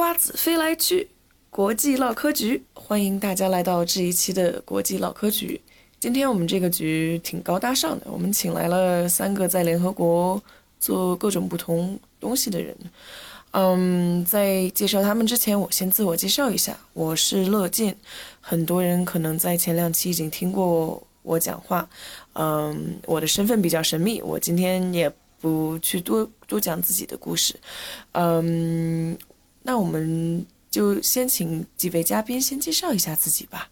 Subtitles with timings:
[0.00, 1.06] 瓜子飞来去，
[1.50, 5.60] 国际唠嗑局，欢迎大家来到这一期的国际唠嗑局。
[5.98, 10.42] 今天我们这个局挺高大上的，我们请来了三个在联合国
[10.78, 12.74] 做各种不同东西的人。
[13.50, 17.94] 嗯，在介绍他们之前，我先自我介绍一下，我是乐进。
[18.40, 21.86] 很多人可能在前两期已经听过我讲话。
[22.32, 25.12] 嗯，我的身份比较神秘，我今天也
[25.42, 27.54] 不去多多讲自己的故事。
[28.12, 29.14] 嗯，
[29.70, 33.70] 那我们就先请几位嘉宾先介绍一下自己吧。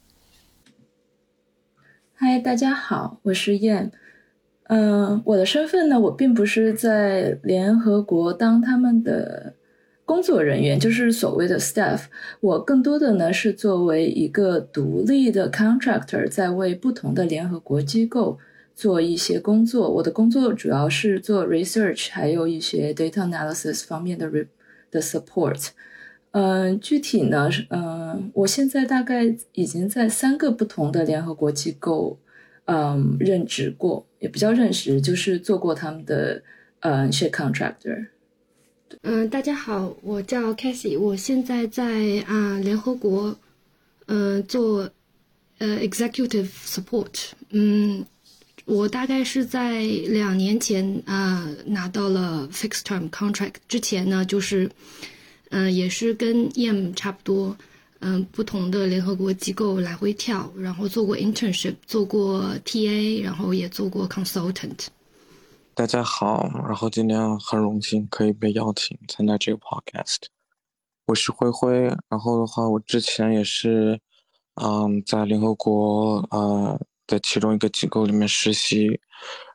[2.14, 3.90] 嗨，大家好，我是燕。
[4.68, 9.56] 嗯，我的身份呢，我并不是在联合国当他们的
[10.04, 12.02] 工作人员，就是所谓的 staff。
[12.38, 18.38] 我更多的呢是作为一个独立的 contractor，在为不同的联合国机构
[18.72, 19.90] 做一些工作。
[19.94, 24.46] 我的工作主要是做 research，还有一些 data analysis 方面的 re
[24.92, 25.70] 的 support。
[26.39, 32.17] 嗯，具体呢是嗯，我现在大概已经在三个不同的联合国机构，
[32.67, 36.41] 嗯，任职过，也不叫任职，就是做过他们的
[36.78, 38.06] 嗯一些 contractor。
[39.03, 43.36] 嗯，大家好，我叫 Cassie，我现在在啊联合国，
[44.06, 44.89] 嗯，做
[45.58, 47.30] 呃 executive support。
[47.50, 48.06] 嗯，
[48.64, 54.70] 我大概是在两年前啊拿到了 fixed term contract，之前呢就是。
[55.50, 57.56] 嗯，也是跟 EM 差不多，
[58.00, 64.88] 嗯，不同的联合国机构来回跳，然后做过 internship，做过 TA，然后也做过 consultant。
[65.74, 70.24] 大家好，然后今天很荣幸可以被邀请参加这个 podcast。
[71.06, 73.98] 我是灰灰，然后的话，我之前也是，
[74.62, 79.00] 嗯，在联合国呃的其中一个机构里面实习，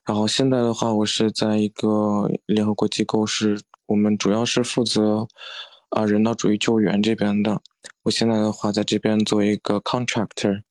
[0.05, 5.27] 然后现在的话，我是在一个联合国机构，是我们主要是负责。
[5.93, 7.61] 啊，人道主义救援这边的，
[8.01, 10.63] 我现在的话在这边做一个 contractor，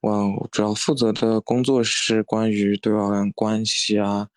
[0.00, 3.02] 我主要负责的工作是关于对外
[3.34, 4.28] 关系啊，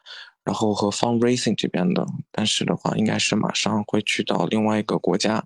[0.44, 5.46] 然后和 fundraising 这边的，但是的话应该是马上会去到另外一个国家，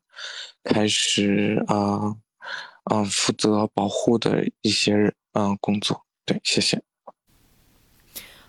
[0.63, 2.15] 开始啊
[2.85, 6.81] 啊负责保护的一些嗯工作，对，谢谢。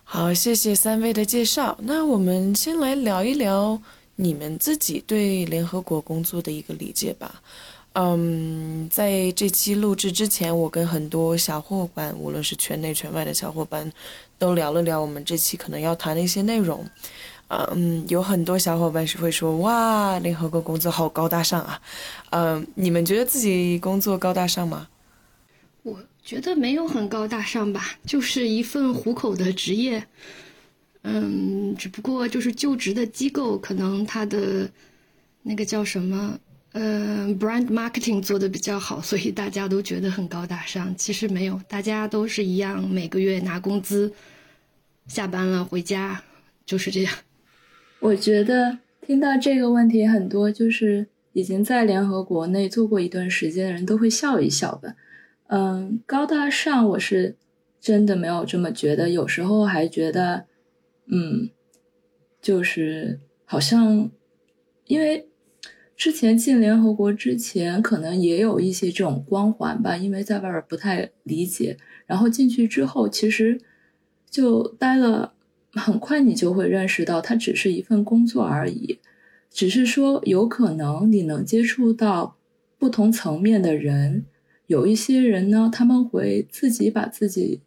[0.03, 3.81] 好，谢谢三位的介绍，那我们先来聊一聊。
[4.23, 7.43] 你们自己对联合国工作的一个理解吧。
[7.95, 13.93] 嗯，在这期录制之前，我跟很多小伙伴，无论是圈内圈外的小伙伴，
[14.39, 16.89] 都聊了聊我们这期可能要谈的一些内容。
[17.49, 21.79] 嗯，有很多小伙伴是会说：“哇，联合国工作好高大上啊！”
[22.31, 24.89] 嗯，你们觉得自己工作高大上吗？
[25.83, 30.07] 我觉得没有很高大上吧，就是一份糊口的职业。
[31.05, 34.71] 嗯，只不过就是就职的机构，可能他的
[35.43, 36.39] 那个叫什么，
[36.71, 40.95] 呃，brand marketing 做的比较好，所以大家都觉得很高大上。
[40.97, 44.13] 其实没有，大家都是一样，每个月拿工资，
[45.09, 46.23] 下班了回家，
[46.65, 47.13] 就是这样。
[47.99, 54.95] 我觉得听到这个问题，很多就是已经在联合国内做过一段时间的人都会笑一笑吧。
[55.49, 57.35] 嗯，高大上，我是
[57.81, 60.45] 真的没有这么觉得，有时候还觉得。
[61.15, 61.51] 嗯，
[62.41, 64.11] 就是好像，
[64.87, 65.29] 因为
[65.95, 71.77] 之前进联合国之前，可能也有一些这种光环吧，因为在外边不太理解。
[72.07, 73.61] 然后进去之后，其实
[74.31, 75.35] 就待了，
[75.73, 78.99] 很快你就会认识到，它只是一份工作而已。
[79.51, 82.39] 只是说，有可能你能接触到
[82.79, 84.25] 不同层面的人，
[84.67, 87.61] 有一些人呢，他们会自己把自己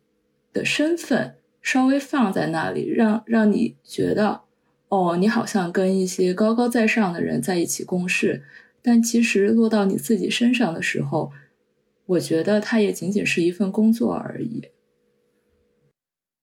[0.52, 1.36] 的身份。
[1.66, 4.42] 稍微放在那里，让让你觉得，
[4.88, 8.46] 哦，你好像跟一些高高在上的人在一起共事，
[8.84, 11.32] 但其实落到你自己身上的时候，
[12.06, 14.70] 我觉得它也仅仅是一份工作而已。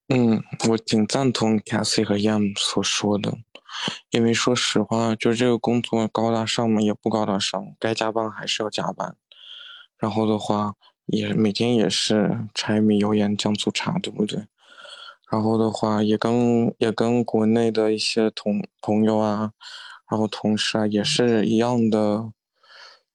[0.09, 3.33] 嗯，我挺赞同 Cassie 和 Yam 所说的，
[4.11, 9.15] 因为说实话，就这个工作高大上嘛，也不高大上，该加班还是要加班，
[9.97, 10.75] 然后的话，
[11.07, 14.47] 也每天也是柴米油盐酱醋茶，对不对？
[15.33, 19.51] 然后的话，也跟也跟国内的一些同朋友啊，
[20.11, 22.31] 然后同事啊，也是一样的，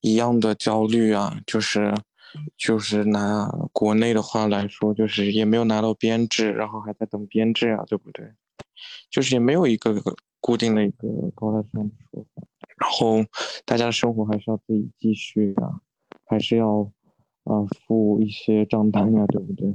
[0.01, 1.93] 一样的焦虑啊，就是
[2.57, 8.33] 就是拿国内的话来说，就是也没有拿到编制，然后还在等编制啊，对不对？
[9.11, 9.93] 就是也没有一个
[10.39, 12.41] 固定的一个高大上的说法，
[12.77, 13.23] 然后
[13.63, 15.81] 大家生活还是要自己继续啊，
[16.25, 16.91] 还是要
[17.43, 19.71] 啊付一些账单呀，对不对？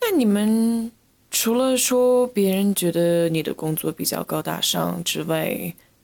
[0.00, 0.92] 那你们？
[1.32, 5.50] 除了说别人觉得你的工作比较高大上之外，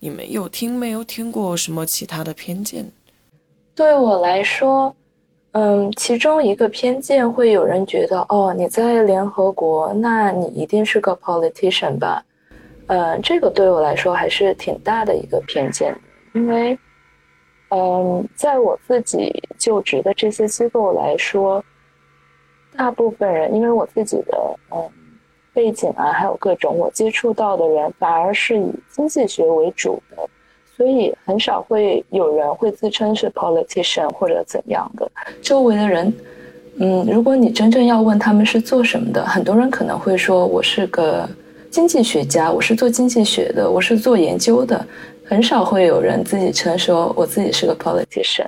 [0.00, 2.90] 你们有听没有听过什么其他的偏见？
[3.74, 4.96] 对我来说，
[5.52, 12.24] 嗯，其中一个偏见会有人觉得，哦，你在联合国，那你一定是个 politician 吧？
[12.86, 15.94] 呃，这个对我来说还是挺大的一个偏见，
[16.32, 16.76] 因为，
[17.68, 21.62] 嗯，在我自己就职的这些机构来说，
[22.74, 24.90] 大部分人，因为我自己的嗯
[25.58, 30.16] 背景啊，还有各种我接触到的人，反而是以经济学为主的。
[30.76, 35.10] 所以很少会有人会自称是 politician 或者怎样的。
[35.42, 36.14] 周围的人，
[36.76, 41.28] 嗯，如果你真正要问他们是做什么的，很多人可能会说我是个
[41.72, 44.86] 经济学家，我是做经济学的，我是做研究的。
[45.24, 48.46] 很少会有人自己称说我自己是个 politician。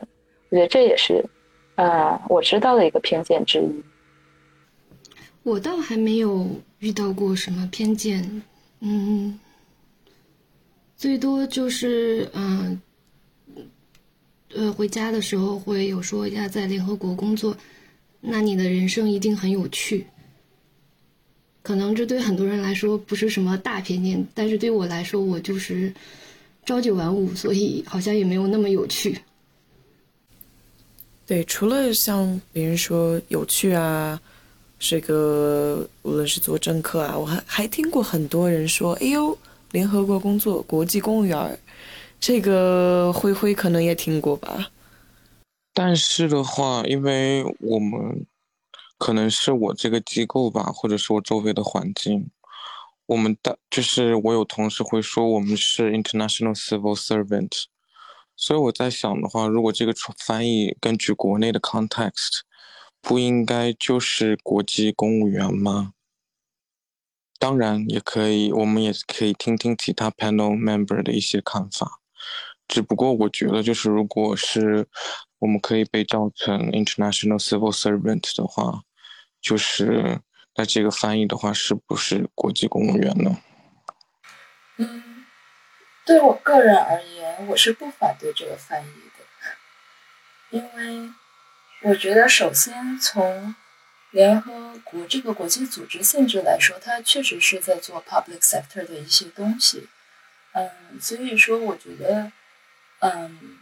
[0.51, 1.25] 我觉得这也是，
[1.75, 3.83] 啊，我知道的一个偏见之一。
[5.43, 6.47] 我倒还没有
[6.81, 8.43] 遇到过什么偏见，
[8.81, 9.38] 嗯。
[10.97, 12.79] 最多就是，嗯，
[14.55, 17.56] 呃，回家的时候会有说要在联合国工作，
[18.21, 20.05] 那你的人生一定很有趣。
[21.62, 25.94] 可能这对很多人来说不是什么大偏见，但是对我来说，我就是
[26.67, 29.19] 朝九晚五，所以好像也没有那么有趣。
[31.26, 34.21] 对，除了像别人说有趣啊，
[34.81, 39.38] 这个无论是做政客啊，我还还听过很多人说，哎呦。
[39.73, 41.56] 联合国工作，国际公务员，
[42.19, 44.73] 这个灰灰可能也听过吧。
[45.73, 48.27] 但是的话，因为我们
[48.99, 52.29] 可能是我这个机构吧，或者是我周围的环境，
[53.06, 57.67] 我们的就是我有同事会说我们是 international civil servant，
[58.35, 62.41] 所以我在想的话，如果这个翻译根据国内的 context，
[63.00, 65.94] 不应该就是国际公务员吗？
[67.38, 72.00] 当然也可以，我们也可以听听其他 panel member 的一些看法。
[72.69, 74.87] 只不过我觉得，就是如果是
[75.38, 78.82] 我们可以被叫成 international civil servant 的话，
[79.41, 80.20] 就是
[80.55, 83.38] 那这个翻译的话，是不是国际公务员呢？
[84.76, 85.25] 嗯，
[86.05, 88.87] 对我个人而言，我是不反对这个翻译
[89.19, 91.11] 的，因为
[91.82, 93.55] 我觉得首先从
[94.11, 99.88] 联合国这个国际组织性质来说，它确实是在做 public sector 的一些东西，
[100.53, 102.31] 嗯，所以说我觉得，
[102.99, 103.59] 嗯，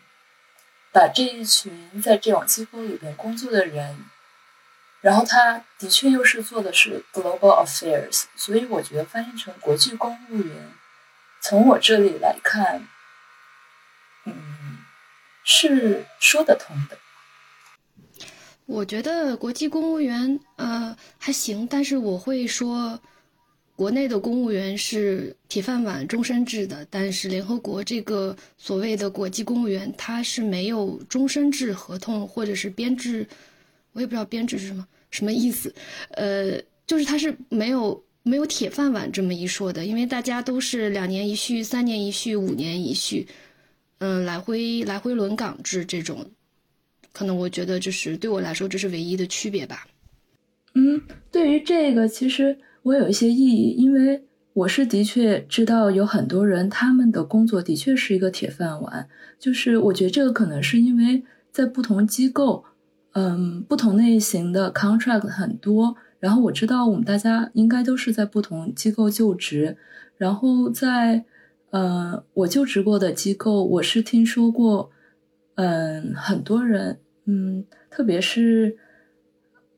[0.91, 4.05] 把这一群在这种机构里边工作的人，
[5.01, 10.73] 然后他的确又是做的是 global affairs，所以我觉得翻译成国际公务员，
[11.41, 12.89] 从我这里来看，
[14.25, 14.79] 嗯，
[15.45, 16.99] 是说得通的。
[18.69, 23.01] 我觉得国际公务员呃还行，但是我会说，
[23.75, 33.27] 国内的公务员是铁饭碗、终身制的，但是联合国这个所谓的国际公务员，他是没有终身制合同或者是编制，
[33.95, 35.75] 我也不知道编制是什么什么意思，
[36.11, 43.27] 呃，就是他是没有没有铁饭碗这么一说的，因为大家都是两年一续、三年一续、五年一续，
[43.97, 46.31] 嗯，来回来回轮岗制这种。
[47.13, 49.87] 可能我觉得，就是对我来说，这是唯一的区别吧。
[50.75, 51.01] 嗯，
[51.33, 59.09] 对于这个，其实我有一些异议，因为我是的确知道有很多人，他们的工作的确是一个铁饭碗。
[59.39, 62.65] 就是我觉得这个可能是因为在不同机构，
[63.13, 65.97] 嗯，不同类型的 contract 很多。
[66.21, 69.77] 然后我知道我们大家应该都是在不同机构就职。
[70.17, 71.25] 然后在
[71.71, 74.91] 呃，我就职过的机构，我是听说过，
[75.59, 77.01] 嗯，很多人。
[77.25, 78.79] 嗯，特别是，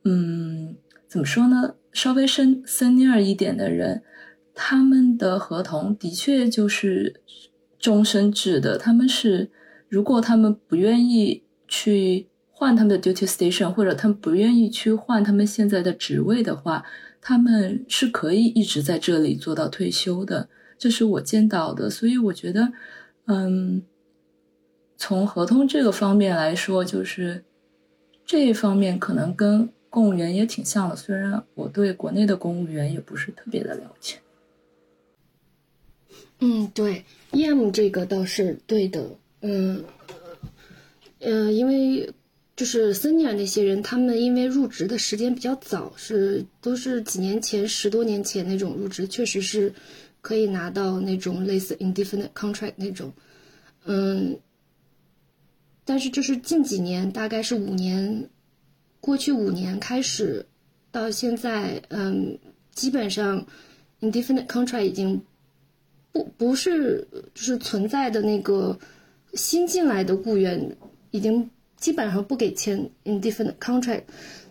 [0.04, 0.76] 嗯，
[1.08, 1.76] 怎么说呢？
[1.90, 4.02] 稍微深 senior 一点的人，
[4.54, 7.22] 他们的合同的确就是
[7.78, 8.76] 终身制的。
[8.76, 9.50] 他们是，
[9.88, 16.84] 如果他们不愿意去换他们的 duty station，或者他们不愿意去换他们现在的职位的话，
[17.22, 20.50] 他们是可以一直在这里做到退休的。
[20.76, 22.70] 这是我见到的，所以我觉得，
[23.24, 23.82] 嗯。
[25.02, 27.42] 从合同这个方面来说，就是
[28.26, 30.94] 这一方面可能跟公务员也挺像的。
[30.94, 34.18] 虽然我对国内的公务员也不是特别的了解。
[36.40, 37.02] 嗯，对
[37.32, 39.08] ，EM 这个倒是对的。
[39.40, 39.82] 嗯，
[41.20, 42.12] 呃，因为
[42.54, 49.72] 就是 senior 那些人，他们因为入职的时间比较早，是都是几年前、十多年前那种入职，确实是
[50.20, 53.10] 可以拿到那种类似 indefinite contract 那种。
[53.86, 54.38] 嗯。
[55.90, 58.28] 但是就是近几年，大概是五年，
[59.00, 60.46] 过去五年开始，
[60.92, 62.38] 到现在，嗯，
[62.72, 63.44] 基本上
[64.00, 65.20] ，indefinite contract 已经
[66.12, 67.04] 不不是
[67.34, 68.78] 就是存在的那个
[69.34, 70.76] 新进来的雇员，
[71.10, 74.04] 已经基本上不给签 indefinite contract，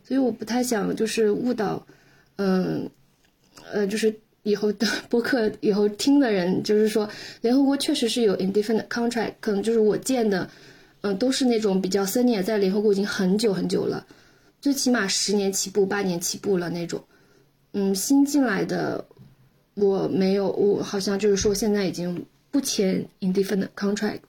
[0.03, 1.87] 所以我不太想就是误导，
[2.35, 2.89] 嗯，
[3.71, 10.49] 呃，就是以后的 播客以后听的人，就是说联合国确实是有 indefinite contract，可能就是我见的，
[11.01, 14.05] 嗯，都是那种比较 senior，在联合国已经很久很久了，
[14.61, 17.03] 最起码十年起步、八年起步了那种，
[17.73, 19.05] 嗯，新进来的
[19.75, 24.21] 我没有，我好像就是说现在已经不签 indefinite contract。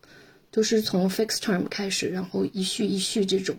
[0.52, 3.54] 都是从 fixed term 开始，然后一续一续这种。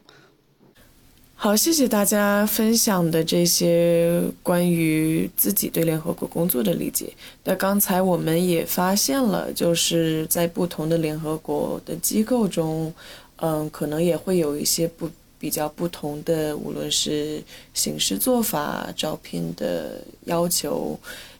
[1.44, 7.12] 好，谢谢大家分享的这些关于自己对联合国工作的理解。
[7.44, 12.94] 那刚才我们也发现了，就是在不同的联合国的机构中，
[13.38, 17.42] 嗯，可能也会有一些不比较不同的，无论是
[17.74, 20.96] 形式做法、招聘的要求，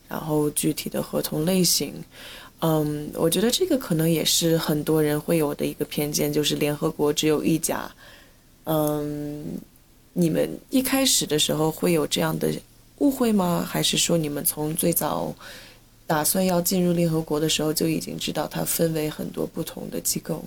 [0.08, 1.94] 然后具体的合同类型。
[2.62, 7.88] 嗯，我觉得这个可能也是很多人会有的一个偏见，就是联合国只有一家。
[8.64, 9.44] 嗯，
[10.14, 12.52] 你们一开始的时候会有这样的
[12.98, 13.66] 误会吗？
[13.68, 15.34] 还是说你们从最早
[16.06, 20.44] 打算要进入联合国的时候就已经知道它分为很多不同的机构？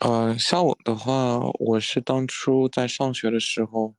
[0.00, 3.94] 呃，像我的话，我是当初在上学的时候，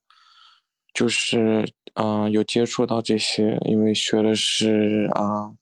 [0.94, 5.54] 就是嗯有接触到这些，因为学的是啊。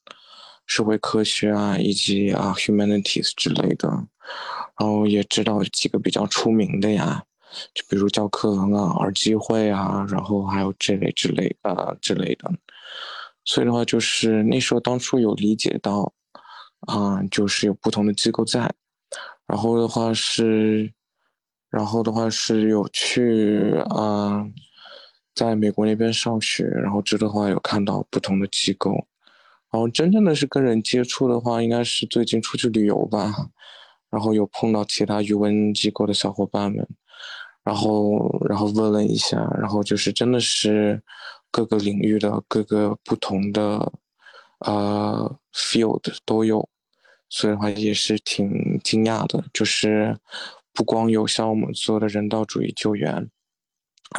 [0.66, 3.90] 社会科学啊，以及啊 humanities 之类的，
[4.80, 7.22] 然后也知道几个比较出名的呀，
[7.74, 12.52] 就比如教科文啊、耳机会啊，然后还有这类之类啊之类的。
[13.46, 16.14] 所以的话，就是那时候当初有理解到，
[16.88, 18.74] 啊，就是有不同的机构在，
[19.46, 20.92] 然后的话是，
[21.70, 24.46] 然后的话是有去啊，
[25.36, 28.92] 在美国那边上学，然后这的话有看到不同的机构。
[29.72, 33.34] 然后真正的是跟人接触的话，应该是最近出去旅游吧，
[34.12, 36.88] 然后有碰到其他语文机构的小伙伴们，
[37.64, 41.02] 然后然后问了一下，然后就是真的是
[41.52, 43.92] 各个领域的各个不同的
[44.60, 46.68] 呃 field 都有，
[47.30, 50.18] 所以的话也是挺惊讶的，就是
[50.74, 53.30] 不光有像我们做的人道主义救援，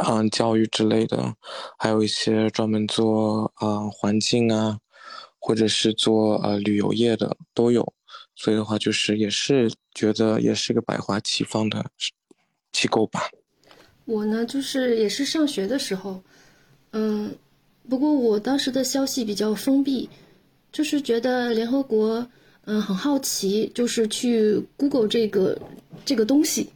[0.07, 1.35] 嗯，教育之类的，
[1.79, 4.79] 还有一些专门做啊环境啊。
[5.47, 7.93] 或者是做呃旅游业的都有，
[8.35, 11.85] 所以的话就是也是觉得也是个百花齐放的
[12.75, 13.31] 机构吧。
[14.04, 16.21] 我呢就是也是上学的时候，
[16.90, 17.35] 嗯，
[17.88, 20.11] 不过我当时的消息比较封闭，
[20.71, 22.28] 就是觉得联合国
[22.66, 25.59] 嗯很好奇，就是去 Google 这个
[26.04, 26.69] 这个东西，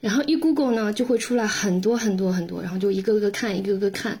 [0.00, 4.20] 然后一 Google 呢就会出来很多很多很多，然后就一个个看一个个看，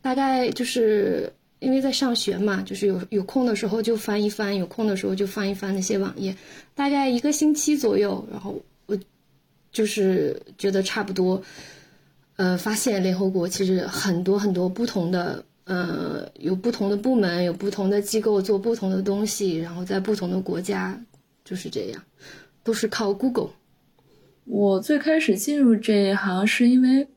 [0.00, 1.32] 大概就是。
[1.60, 6.36] 因为在上学嘛，就是有有空的时候就翻一翻，有空的时候就翻一翻那些网页，
[6.74, 8.60] 大概一个星期左右，然后
[9.74, 11.42] 就是觉得差不多，
[12.36, 20.98] 呃，发现联合国其实很多很多不同的，呃，有不同的部门，有不同的机构做不同的东西，然后在不同的国家
[21.44, 22.02] 就是这样，
[22.62, 23.50] 都是靠 Google。
[24.46, 27.08] 我最开始进入这一行是因为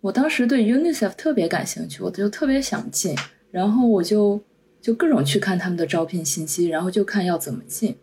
[0.00, 3.14] 我当时对 UNICEF 特别感兴趣，我就特别想进。
[3.50, 4.40] 然后我就
[4.80, 7.96] 就各种去看他们的招聘信息，然后就看要怎么进。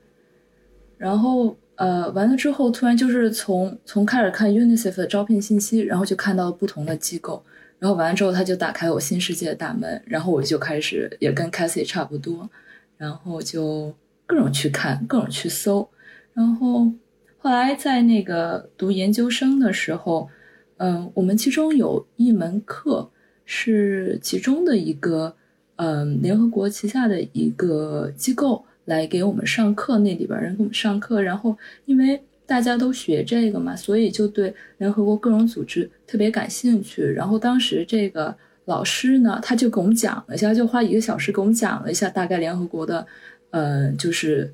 [0.97, 7.43] 然后呃完了之后，突然就是从从开始看 UNICEF 的招聘信息，然后就看到了不同的机构。
[7.79, 12.49] 然后完了之后，他就打开我新世界的大门，然后我就开始也跟 Cassie 差不多，
[12.97, 13.93] 然后就
[14.25, 15.87] 各种去看，各种去搜。
[16.33, 16.91] 然后
[17.37, 20.29] 后来在那个读研究生的时候，
[20.77, 23.11] 嗯，我们其中有一门课。
[23.47, 25.35] 是其中的一个，
[25.75, 31.21] 嗯，联合国旗下的一个机构来给我们上课，那里边人给我们上课。
[31.21, 37.03] 然后，因为大家都学这个嘛，所以就对联合国各种组织特别感兴趣。
[37.03, 43.05] 然后当时这个老师呢，他就给我们讲了一下，就花一个小时给我们讲了一下大概联合国的，
[43.51, 44.53] 嗯，就是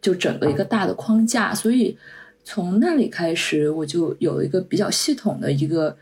[0.00, 1.54] 就整个一个大的框架。
[1.54, 1.96] 所以
[2.44, 5.96] 从那里开始，我就有一个比较系统的一个。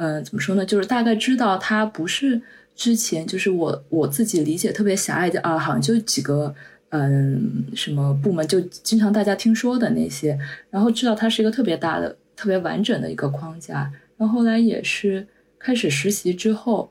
[0.00, 0.64] 嗯，怎么说呢？
[0.64, 2.40] 就是大概知道它不是
[2.76, 6.54] 之前就是我我自己理解特别狭隘的啊，好像就几个
[6.90, 10.38] 嗯什么部门，就经常大家听说的那些，
[10.70, 13.92] 然后知道它是一个特别大的、特别完整的一个框架。
[14.16, 15.26] 然后后来也是
[15.58, 16.90] 开始实习之后，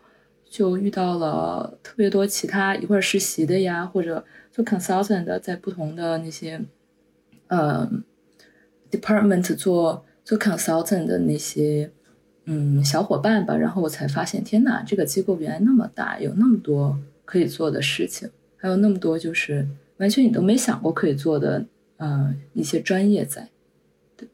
[0.49, 6.61] 就遇到了特别多其他一块实习的呀，或者做 consultant 的，在不同的那些
[7.47, 8.03] 嗯
[8.91, 11.91] department 做做 consultant 的那些。
[12.49, 21.65] 嗯，小伙伴吧，然后我才发现，天哪，这个机构原来那么大，有那么多可以做的事情，还有那么多就是完全你都没想过可以做的，
[21.97, 23.49] 嗯，一些专业在。
[24.15, 24.27] 对，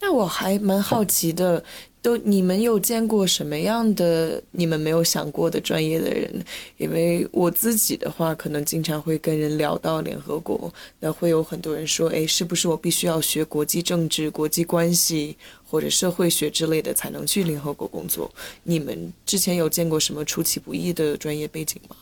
[0.00, 1.62] 那我还蛮好奇的，
[2.02, 6.44] 都你们有见过什么样的你们没有想过的专业的人？
[6.76, 18.30] 因为我自己的话，可能经常会跟人聊到联合国，那会有很多人说，哎，是不是我必须要学国际政治、国际关系或者社会学之类的才能去联合国工作？
[18.62, 21.96] 你们之前有见过什么出其不意的专业背景吗？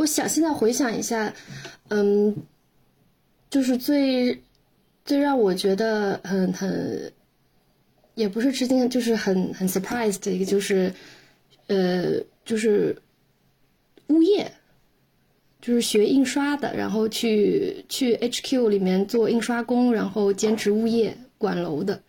[0.00, 1.34] 我想现在回想一下，
[1.88, 2.34] 嗯，
[3.50, 4.42] 就是最。
[5.02, 7.12] 最让我觉得很很，
[8.14, 10.92] 也不是吃惊，就是很很 surprise 的一个，就是，
[11.66, 12.96] 呃，就是
[14.08, 14.52] 物业，
[15.60, 22.00] 就是学印刷的，然后去去 HQ 里面做印刷工，然后兼职物业管楼的。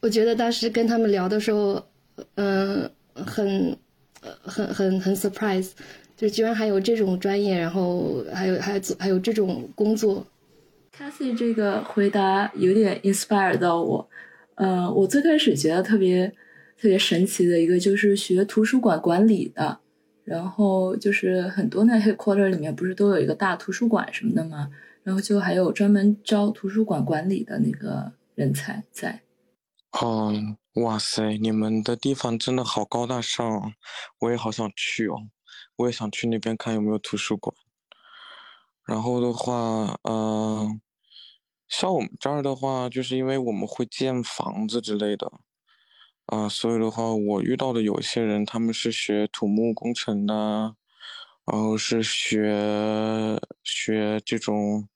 [0.00, 1.82] 我觉得当时跟他们聊的时候，
[2.34, 3.74] 嗯，很，
[4.42, 5.70] 很很很 surprise，
[6.22, 10.24] 就居然还有这种专业，然后还有还有还有这种工作。
[10.96, 14.08] Cathy 这个回答有点 inspire 到我，
[14.54, 16.28] 呃，我最开始觉得特别
[16.78, 19.80] 特别神奇的一个就是学图书馆管理的，
[20.22, 24.70] 然后就是很多那 headquarter 里面不是都有一个大图书馆什么的吗？
[25.02, 29.22] 然后就还有专门招图书馆管理的那个人才在。
[30.00, 30.32] 哦，
[30.74, 33.72] 哇塞，你们的地方真的好高大上，
[34.20, 35.16] 我也好想去哦，
[35.82, 37.54] 我也想去那边看有没有图书馆。
[38.84, 40.80] 然后的话，嗯，
[41.68, 45.32] 像我们这儿的话，就是因为我们会建房子之类的，
[46.26, 50.34] 啊，所以的话，我遇到的有些人，他们是学土木工程的，
[51.44, 54.88] 然后是学学这种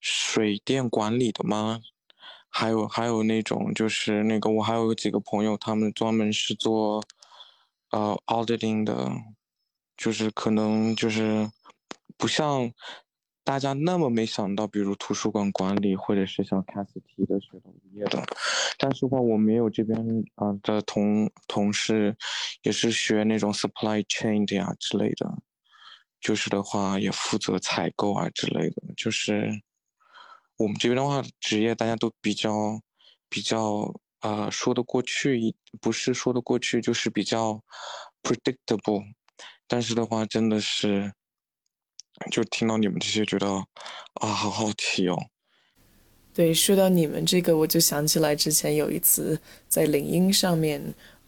[0.00, 1.80] 水电管理的吗？
[2.48, 7.02] 还有还有那种就是那个，我还有几个朋友，他们专门是做
[7.90, 9.10] 呃 auditing 的，
[9.96, 11.50] 就是可能就是。
[12.16, 12.72] 不像
[13.42, 18.22] 大家那么没想到，比如图书馆管理，或者是像 c a s 提的学的物业的。
[18.78, 19.98] 但是话，我没有这边
[20.36, 22.16] 啊的同同事，
[22.62, 25.28] 也是学那种 supply chain 的呀之类的，
[26.20, 28.80] 就是的话也负责采购啊之类的。
[28.96, 29.60] 就是
[30.56, 32.80] 我们这边的话，职业大家都比较
[33.28, 37.60] 比较呃说得过去，不是说得过去，就是比较
[38.22, 39.02] predictable。
[39.66, 41.12] 但是的话，真的是。
[42.30, 45.18] 就听到你们这些，觉得啊，好好奇哦。
[46.32, 49.36] 对，说到你们这个，我就想起来之前有一次
[49.68, 50.80] 在领英上面，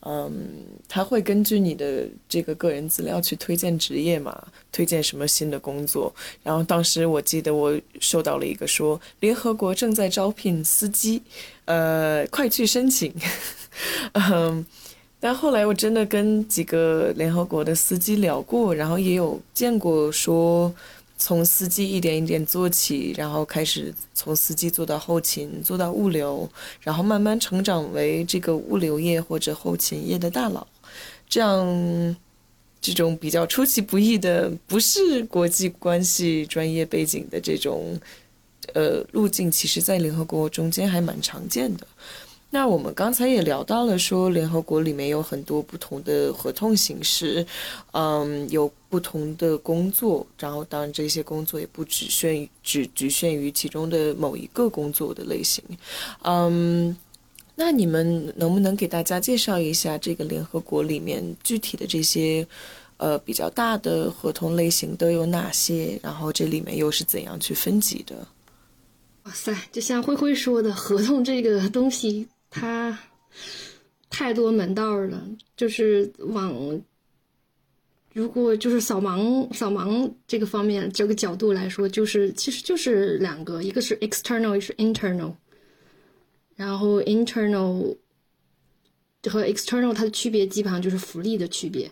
[0.02, 6.14] 嗯，他会根据你的这个个人资料去推荐职业嘛，推荐什么新的工作。
[6.44, 11.20] 然后当时我记得我收到了一个说，联合国正在招聘司机，
[11.64, 13.12] 呃，快去申请。
[14.14, 14.64] 嗯。
[15.18, 20.72] 但后来我真的跟几个联合国的司机聊过，然后也有见过说，
[21.16, 26.48] 从司机一点一点做起，然后开始从司机做到后勤，做到物流，
[26.80, 30.66] 然后慢慢成长为这个物流业或者后勤业的大佬。
[31.28, 32.16] 这样，
[32.80, 37.98] 这种比较出其不意的，不是国际关系专业背景的这种，
[38.74, 41.86] 呃，路径，其实在联合国中间还蛮常见的。
[42.48, 47.44] 那我们刚才也聊到了，说联合国里面有很多不同的合同形式，
[47.92, 55.62] 嗯，有不同的工作，然后当然这些工作也不只限于只局限于其中的某一个工作的类型，
[56.22, 56.96] 嗯，
[57.56, 62.46] 那你们能不能给大家介绍一下这个联合国里面具体的这些
[62.96, 65.98] 呃比较大的合同类型都有哪些？
[66.02, 68.26] 然后这里面又是怎样去分级的？
[69.24, 72.28] 哇塞，就像灰灰说的，合同这个东西。
[72.58, 72.98] 它
[74.08, 75.22] 太多门道了，
[75.56, 76.80] 就是往
[78.14, 85.34] 如果就是扫盲扫盲这个方面这个角度来说，就是其实就是两个，一个是 external，一个是 internal。
[86.54, 87.94] 然后 internal
[89.28, 91.90] 和 external 它的区别基本上就是福利的区别，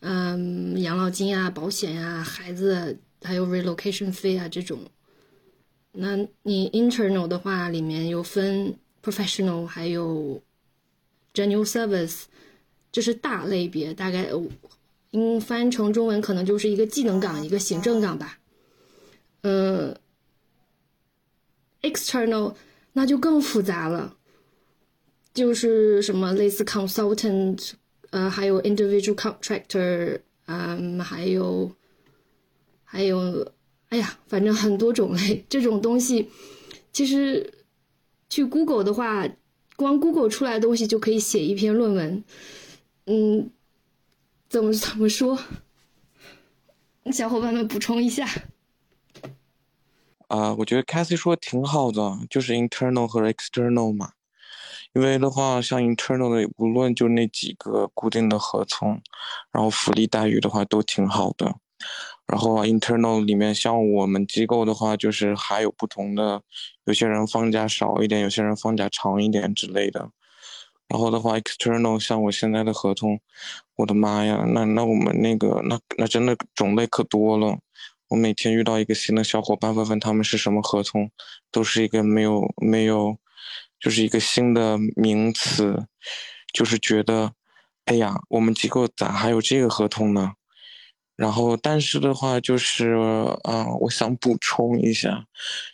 [0.00, 4.80] 嗯，养老金啊、保险呀、孩子还有 relocation 费啊这种。
[5.92, 8.74] 那你 internal 的话，里面有分。
[9.10, 10.42] Professional 还有
[11.32, 12.24] general service，
[12.92, 14.28] 这是大类别，大概
[15.12, 18.38] 嗯翻成中文可能就是一个技能岗，一个行政岗吧。
[19.42, 19.96] 嗯
[21.82, 22.54] ，external
[22.92, 24.16] 那就更复杂了，
[25.32, 27.72] 就是什么类似 consultant，
[28.10, 31.72] 呃，还有 individual contractor，嗯，还有
[32.84, 33.52] 还有，
[33.88, 36.28] 哎呀，反正很多种类，这种东西
[36.92, 37.54] 其实。
[38.28, 39.28] 去 Google 的话，
[39.76, 42.24] 光 Google 出来的东西就可以写一篇论文。
[43.06, 43.50] 嗯，
[44.48, 45.38] 怎么怎么说？
[47.12, 48.28] 小伙伴们补充一下。
[50.28, 54.12] 啊，我觉得 Cathy 说挺好的，就是 internal 和 external 嘛。
[54.94, 59.00] 因为的话，像 internal 的，无论就那几个固定的合同，
[59.52, 61.54] 然后福利待遇的话都挺好的。
[62.30, 66.42] 然后 internal 里面，像我们机构的话，就是还有不同的，
[66.84, 70.10] 有些人放假少一点，有些人放假长一点之类的。
[70.88, 73.18] 然后的话，external 像我现在的合同，
[73.76, 77.58] 我的妈呀，那那我们那个那那真的种类可多了。
[78.08, 81.10] 我每天遇到一个新的小伙伴，问问他们是什么合同，
[81.50, 83.18] 都是一个没有没有，
[83.78, 85.86] 就是一个新的名词，
[86.52, 87.32] 就是觉得，
[87.84, 90.32] 哎呀，我们机构咋还有这个合同呢？
[91.18, 92.92] 然后，但是的话，就是
[93.42, 95.26] 啊，我想补充一下，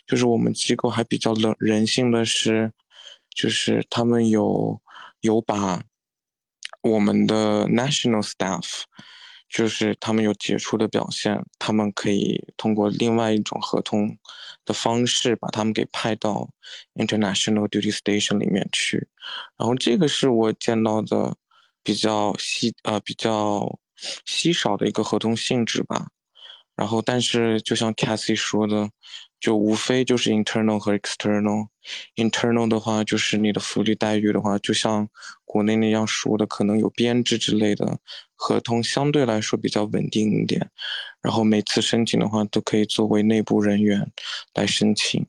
[0.07, 2.73] 就是我们机构还比较冷人性的是，
[3.29, 4.81] 就是他们有
[5.21, 5.83] 有把
[6.81, 8.81] 我们的 national staff。
[9.47, 14.17] 就是他们有杰出的表现，他们可以通过另外一种合同
[14.65, 16.49] 的方式把他们给派到
[16.95, 19.07] international duty station 里面去，
[19.55, 21.37] 然后这个是我见到的
[21.83, 23.79] 比较细呃比较
[24.25, 26.07] 稀少的一个合同性质吧。
[26.75, 28.89] 然后，但是就像 Cathy 说的。
[29.37, 35.07] 就无非就是 internal 和 external，internal 的话就是你的福利待遇的话，就像
[35.43, 37.99] 国内那样说的，可能有编制之类的
[38.33, 40.67] 合同，相对来说比较稳定一点。
[41.21, 44.09] 然后每次申请的话，都可以作为内部人员
[44.55, 45.23] 来申请。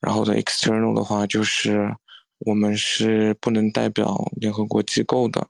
[0.00, 1.96] 然后的 external 的话，就是
[2.40, 5.48] 我们是不能代表联合国机构的。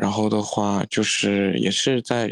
[0.00, 2.30] 然后的话，就是也是在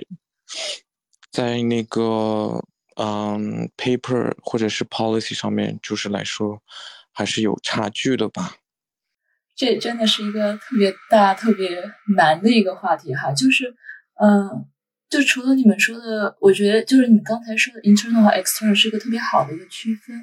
[1.31, 2.65] 在那个。
[3.01, 6.61] 嗯，paper 或者是 policy 上面，就是来说，
[7.13, 8.57] 还是有差距的吧。
[9.55, 11.81] 这真的是一个特别大、特别
[12.17, 13.33] 难的一个话题哈。
[13.33, 13.73] 就是，
[14.21, 14.67] 嗯，
[15.09, 20.17] 就除了你们说的，我觉得就是你刚才说的 internal 和 external 是一个特别好的一个区分。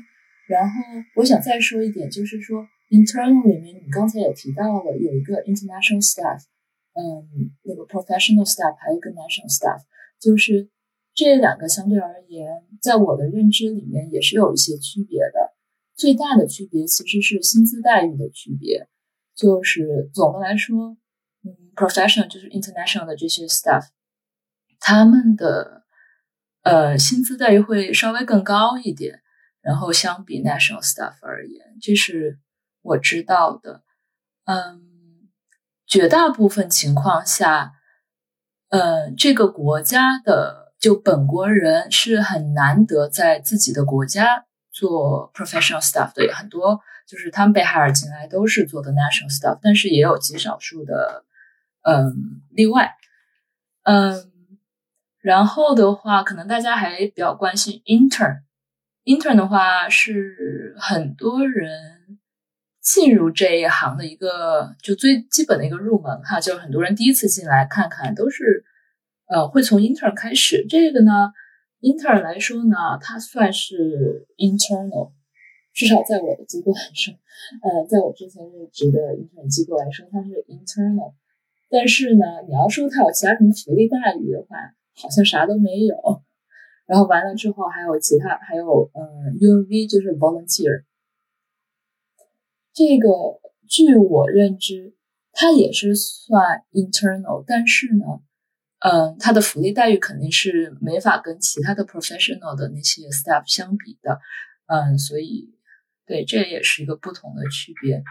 [0.49, 0.75] 然后，
[1.15, 6.43] 我想再说一点，就是说 internal 里面，你刚才也提到了有一个 international staff，
[6.95, 9.81] 嗯，那个 professional staff，还有一个 national staff，
[10.19, 10.69] 就是。
[11.17, 15.55] 这两个相对而言，在我的认知里面也是有一些区别的。
[15.95, 18.89] 最大的区别其实是薪资待遇的区别。
[19.33, 20.97] 就是总的来说，
[21.45, 23.85] 嗯，professional 就是 international 的这些 staff，
[24.81, 25.85] 他们的
[26.63, 29.21] 呃薪资待遇会稍微更高一点。
[29.61, 32.39] 然后相比 national staff 而言，这是
[32.81, 33.85] 我知道的。
[34.43, 34.84] 嗯，
[35.87, 37.73] 绝大部分情况下，
[38.69, 40.65] 呃，这个国家的。
[40.77, 51.23] 就本国人是很难得在自己的国家做 professional staff 的，很多就是他们被海尔进来都是做的 national staff，但是也有极少数的
[51.81, 52.93] 嗯例外，
[53.83, 54.31] 嗯，
[55.21, 62.19] 然后的话，可能大家还比较关心 intern，intern 的话是很多人
[62.85, 68.63] 进入这一行的一个就最基本的一个入门哈，就是很多人第一次进来看看都是。
[69.27, 70.67] 呃，会从 intern 开始。
[70.69, 71.33] 这个呢
[71.81, 75.13] ，intern 来说呢，它算是 internal，
[75.73, 77.11] 至少在我的机构来说，
[77.63, 81.15] 呃，在我之前任职的 intern 机构来说，它是 internal。
[81.71, 84.57] 但是呢，你要说它有其他什么福利待遇的话，
[84.93, 85.97] 好像啥都没有。
[86.85, 89.01] 然后完了之后，还有其他，还有呃
[89.41, 90.83] ，UNV 就是 volunteer。
[92.75, 93.09] 这个
[93.67, 94.93] 据我认知，
[95.31, 98.05] 它也是算 internal，但是呢。
[98.79, 104.19] 嗯，它的福利待遇肯定是没法跟其他的 professional 的那些 staff 相比的，
[104.67, 105.57] 嗯，所以
[106.05, 108.03] 对，这也是一个不同的区别。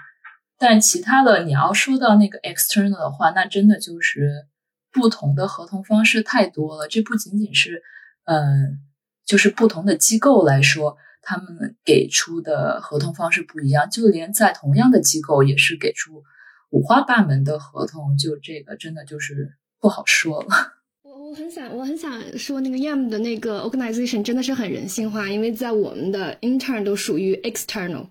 [0.58, 4.48] 但其他的，你要说到那个 external 的话，那真的就是
[4.90, 6.88] 不同的合同方式太多了。
[6.88, 7.80] 这不仅仅是，
[8.24, 8.80] 嗯，
[9.24, 16.22] 就是不同的机构来说，他们给出的合同方式不一样，就连在同样的机构也是给出
[16.70, 18.16] 五花八门的合同。
[18.16, 19.54] 就这个，真的就是。
[19.80, 20.48] 不好说了。
[21.04, 28.08] 我我很想我很想说，那个 YAM 的那个 organization 真的是很人性化，因为在我们的 intern 都属于 external，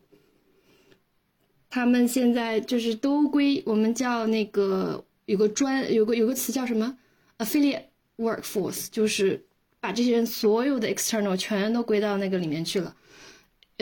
[1.68, 6.96] 他们现在就是都归我们叫那个有个专有个有个词叫什么
[7.40, 7.86] affiliate
[8.18, 9.44] workforce，就是
[9.80, 12.96] 把这些人所有的 external 全都归到那个里面去了。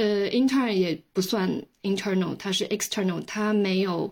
[0.02, 4.12] 呃，intern 也不算 internal，它是 external，它没有。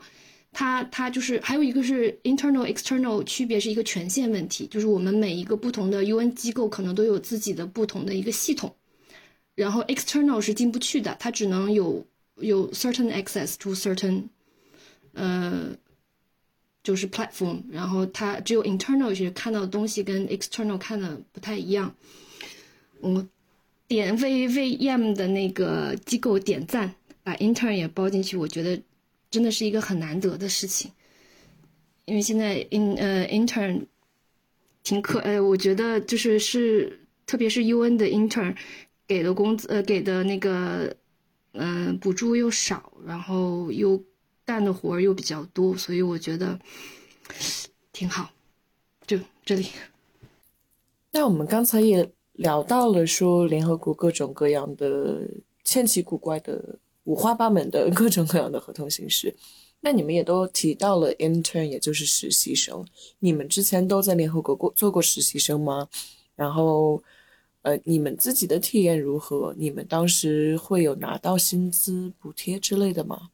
[0.52, 8.76] 它它就是还有一个是 internal external 区别是一个权限问题，就是我们每一个不同的 UN 机构可能都有自己的不同的一个系统，
[9.54, 12.04] 然后 external 是进不去的，它只能有
[12.38, 14.24] 有 certain access to certain，
[15.14, 15.70] 呃，
[16.84, 21.96] 就是 platform，然后它只有 internal 是看到的东西跟 external 看的不太一样，
[23.02, 23.24] 我
[23.90, 28.80] 点为为 EM 的那个机构点赞，把 intern 也包进去，我觉得
[29.32, 30.92] 真的是一个很难得的事情。
[32.06, 33.88] 因为现在 in 呃 intern
[34.84, 38.56] 挺可呃，我觉得就是是特别是 UN 的 intern
[39.08, 40.96] 给的工资呃给的那个
[41.54, 44.04] 嗯补助又少，然后又
[44.46, 46.60] 干的活又比较多，所以我觉得
[47.92, 48.30] 挺好。
[49.08, 49.66] 就这里。
[51.12, 52.12] 那我们刚才也。
[52.40, 55.28] 聊到了说联合国各种各样的
[55.66, 59.36] 千奇古怪的五花八门的 各种各样的合同形式，
[59.82, 62.86] 那你们也都提到了 intern，也就是实习生。
[63.20, 65.90] 你们之前都在联合国过做过实习生吗？
[66.38, 67.04] 然后，
[67.64, 69.54] 呃，你们自己的体验如何？
[69.58, 73.32] 你们当时会有拿到薪资补贴之类的吗？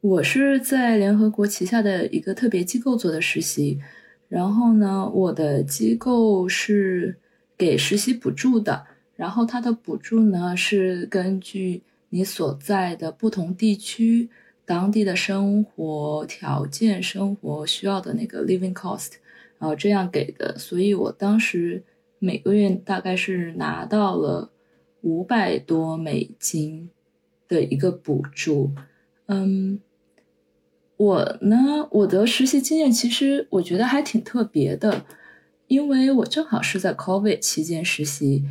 [0.00, 3.80] 我是在联合国旗下的一个特别机构做的实习，
[4.28, 7.18] 然后呢，我的机构是。
[7.56, 8.86] 给实习补助的，
[9.16, 14.28] 然后它的补助呢是根据你所在的不同地区
[14.64, 19.12] 当地的生活条件、生活需要的那个 living cost，
[19.58, 20.58] 然后这样给的。
[20.58, 21.82] 所以我当时
[22.18, 24.50] 每个月大概是拿到了
[25.02, 26.90] 五百多美金
[27.46, 28.72] 的一个补助。
[29.26, 29.80] 嗯，
[30.96, 35.04] 我呢，我的实习经验其实我觉得还挺特别的。
[35.74, 38.44] 因为我正好是在 COVID 期间实习，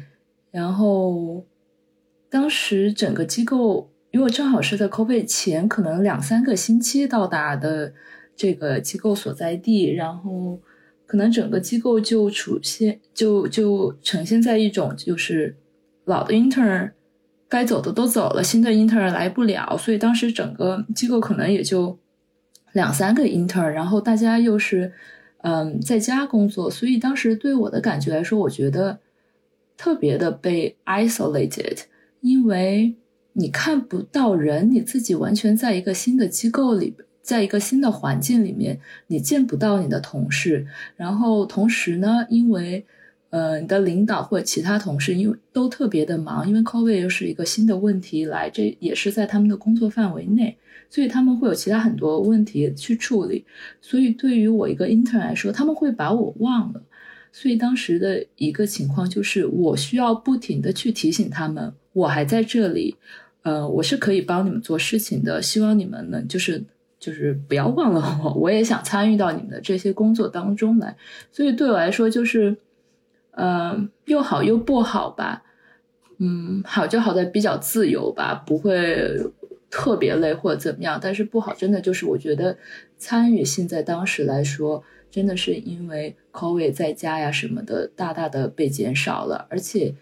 [0.51, 1.45] 然后
[2.29, 7.93] 当时整个机构，因为我正好是在 COVID 前可能两三个星期到达的
[8.36, 10.59] 这个机构所在地，然后
[11.05, 15.55] 可能整个机构就出现就就呈现在一种就是
[16.03, 16.91] 老的 intern
[17.47, 21.97] 该走的都走了，新的 intern 来不了，所以当时整个机构可能也就
[22.73, 24.91] 两三个 intern，然后大家又是。
[25.43, 28.99] 嗯，在家工作，所以当时对我的感觉来说，我觉得
[29.75, 31.79] 特别的被 isolated，
[32.21, 32.95] 因为
[33.34, 40.65] 你看不到人，你自己完全在一个新的机构里，在一个新的环境里面，你见不到你的同事。
[40.95, 42.86] 然后同时呢，因为
[43.34, 50.56] 呃，你的领导或者其他同事，因为都特别的忙，因为 COVID 又是一个新的问题来，这也是在他们的工作范围内。
[50.88, 53.43] 所以他们会有其他很多问题去处理，
[53.82, 56.84] 所以对于我一个 intern 来说，他们会把我忘了。
[57.32, 62.96] 所以当时的一个情况就是，我需要不停的去提醒他们，我还在这里，
[63.41, 65.41] 呃，我是可以帮你们做事情的。
[65.41, 66.63] 希望你们能就是
[67.00, 70.96] 就是不要忘了我，我也想参与到你们的这些工作当中来。
[71.32, 72.56] 所以对我来说，就是，
[73.34, 75.43] 呃，又好又不好吧。
[76.17, 79.32] 嗯，好就好在比较自由吧，不会。
[79.76, 82.56] 特别累或者怎么样，但是不好，真的就是我觉得
[82.96, 89.48] 参与性在当时来说，真的是因为 COVID 在家呀什么的，大大的被减少了。
[89.50, 89.96] 而且，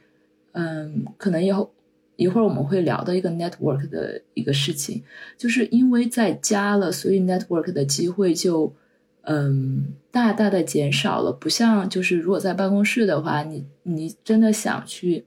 [0.51, 1.71] 嗯，可能以后
[2.17, 5.03] 一会儿我们会聊到一个 network 的一个事情，
[5.37, 8.75] 就是因为在家了，所以 network 的机会就
[9.23, 11.31] 嗯大大的减少了。
[11.31, 15.25] 不像就是如果在办公室的话，你你真的想去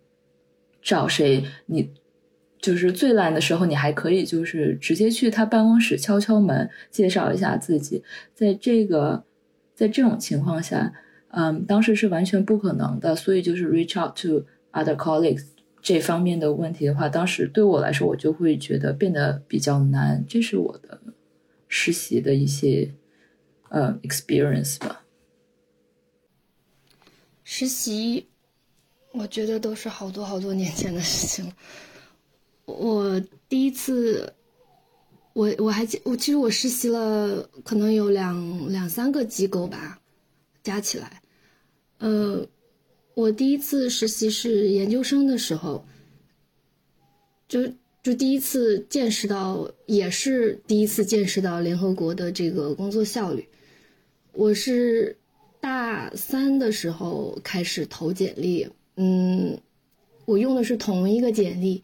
[0.83, 1.91] 找谁，你。
[2.61, 8.03] 就是最烂的时候，你还可以就是直接去他办公室敲敲门，介绍一下自己。
[8.33, 9.23] 在这个
[9.75, 10.91] 在这种情况下，
[11.33, 13.15] 嗯，当时是完全不可能的。
[13.15, 15.45] 所以就是 reach out to other colleagues
[15.83, 20.25] 这方面的问题的话，当时对我来说，我就会觉得变得比较难。
[20.27, 20.99] 这是我的
[21.69, 22.95] 实习的一些
[23.75, 25.05] 呃 experience 吧。
[27.43, 28.29] 实习，
[29.11, 31.57] 我觉得都是好多好多年前的事情了。
[32.67, 34.33] 我第一次，
[35.33, 40.01] 我我还记我其实我实习了，可能有两两三个机构吧，
[40.63, 41.21] 加起来，
[41.99, 42.47] 呃，
[43.15, 45.85] 我第一次实习是研究生的时候，
[47.49, 47.69] 就
[48.05, 53.49] 就第一次见识到，也是第一次见识到联合国的这个工作效率。
[54.35, 55.17] 我是
[55.61, 59.57] 大三的时候开始投简历，嗯，
[60.25, 61.83] 我用的是同一个简历。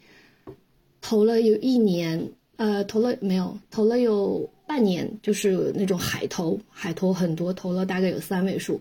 [1.00, 3.56] 投了有一年，呃，投了没有？
[3.70, 8.80] 投了有半年，就是那种海投，海投很多，投了大概有三位数。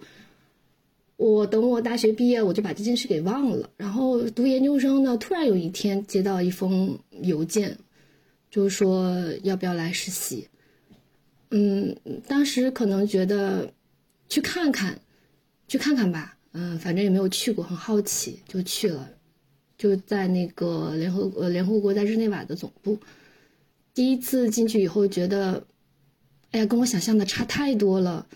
[1.17, 3.69] 我等我大学毕业，我就把这件事给忘了。
[3.77, 7.77] 然后读研究生呢，突然有一天接到一封邮件，
[8.49, 10.47] 就说要不要来实习。
[11.51, 11.95] 嗯，
[12.27, 13.73] 当时可能觉得
[14.27, 14.99] 去看看，
[15.67, 16.38] 去看看吧。
[16.51, 19.07] 嗯，反正也没有去过，很好奇，就去了。
[19.77, 22.97] 就在那个联合呃联合国在日内瓦的总部，
[23.93, 25.63] 第一次进去以后觉得，
[26.51, 28.27] 哎呀，跟我想象的差太多了，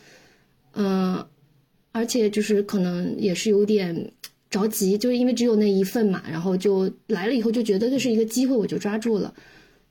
[0.74, 1.28] 嗯，
[1.92, 4.14] 而且就是可能也是有点
[4.50, 9.34] 着急，就是因为只有那一份嘛，然后就来了以后就觉得这是一个机会，我就抓住了。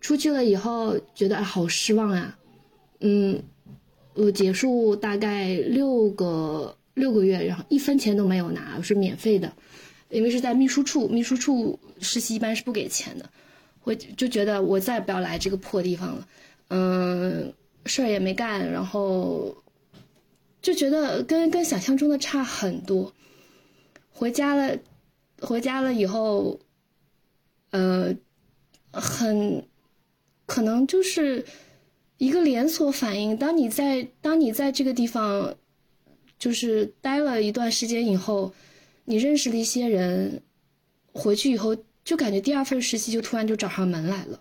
[0.00, 2.38] 出去了以后觉得啊，好失望啊，
[3.02, 3.42] 嗯，
[4.14, 9.52] 我结束大概六个六个月，然后一分钱都没有拿，是免费的，
[10.08, 13.28] 因为是在秘书处，秘书处实习一般是不给钱的，
[13.84, 16.28] 我就觉得我再也不要来这个破地方了，
[16.68, 17.52] 嗯，
[17.86, 19.56] 事儿也没干，然后
[20.60, 23.12] 就觉得跟跟想象中的差很多。
[24.12, 24.78] 回家了，
[25.40, 26.60] 回家了以后，
[27.70, 28.14] 呃，
[28.92, 29.66] 很
[30.46, 31.44] 可能就是
[32.22, 33.36] 一个连锁反应。
[33.36, 35.56] 当你在当你在这个地方
[36.38, 38.54] 就是待了一段时间以后，
[39.06, 40.40] 你认识了一些人，
[41.12, 44.40] 回去以后就感觉第二份实习就突然就找上门来了。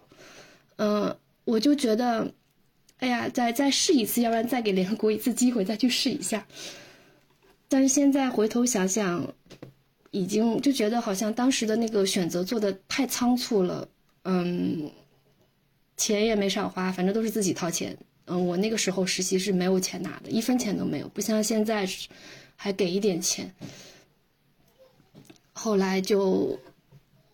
[0.76, 2.32] 嗯，我就觉得，
[3.00, 6.46] 哎呀，再再试一次，要不然再给联合国一次机会，再去试一下。
[7.68, 9.34] 但是现在回头想想。
[10.14, 13.88] 已经就觉得好像当时的那个选择做的太仓促了，
[14.24, 14.92] 嗯，
[16.02, 17.96] 钱也没少花，反正都是自己掏钱。
[18.26, 21.88] 嗯，我那个时候实习是没有钱拿的，一分钱都没有，不像现在
[22.56, 23.54] 还给一点钱。
[25.54, 26.58] 后来就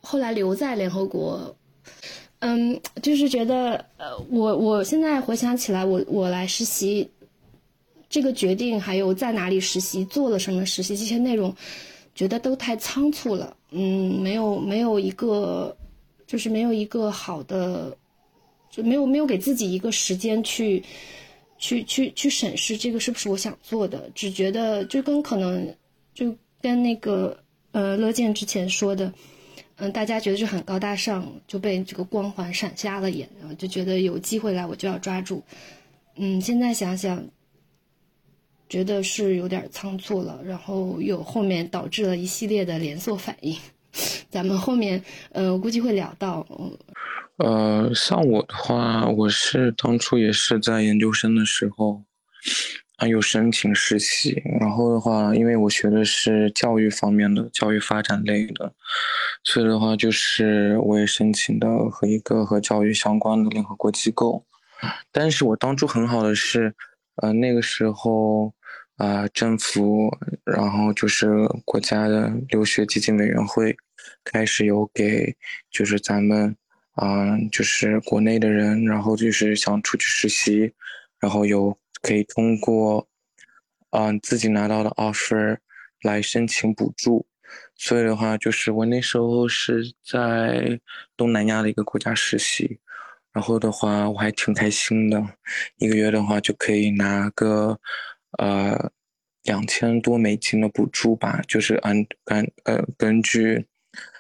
[0.02, 1.56] 后来留在联合国，
[2.40, 7.10] 嗯，就是觉得呃，我我现在回想起来，我我来实习
[8.10, 11.56] 这个决定，还有在哪里实习，做了什么实习这些内容。
[12.16, 15.78] 觉得都太仓促了，嗯，没有没有一个，
[16.26, 17.96] 就是没有一个好的，
[18.70, 20.84] 就没有没有给自己一个时间去，
[21.58, 25.76] 去去去审视这个是不是我想做的，只觉得就跟可能
[26.14, 27.38] 就跟那个
[27.72, 29.14] 呃乐健之前说的，
[29.78, 35.44] 嗯，大家觉得是很高大上，就被这个光环闪瞎了眼，然后就觉得有机会来我就要抓住，
[36.16, 37.24] 嗯，现在想想。
[38.70, 43.56] 觉得是有点仓促了，然后又后面导致了一系列的连锁反应。
[44.30, 45.02] 咱们后面，
[45.32, 46.46] 呃，我估计会聊到。
[46.50, 46.70] 呃，
[47.38, 52.04] 呃像我的话，我是当初也是在研究生的时候，
[52.98, 54.42] 啊，有申请实习。
[54.60, 58.74] 然后的话，因为我学的是教育方面的，教育发展类的，
[59.44, 64.46] 所以的话，就是我也申请的和一个和教育相关的联合国机构。
[65.12, 66.74] 但是我当初很好的是，
[67.18, 68.54] 呃，那个时候。
[68.98, 70.10] 啊，政府，
[70.44, 73.78] 然后就是国家的留学基金委员会，
[74.24, 75.36] 开始有给，
[75.70, 76.56] 就是咱们，
[76.98, 80.74] 啊，就是国内的人，然后就是想出去实习，
[81.20, 83.08] 然后有可以通过，
[83.92, 85.58] 嗯，自己拿到的 offer
[86.02, 87.26] 来申请补助，
[87.76, 90.80] 所以的话，就是我那时候是在
[91.16, 92.80] 东南亚的一个国家实习，
[93.32, 95.24] 然后的话我还挺开心的，
[95.78, 97.80] 一个月的话就可以拿个。
[98.38, 98.92] 呃，
[99.44, 103.66] 两千多美金的补助吧，就是按按呃根据，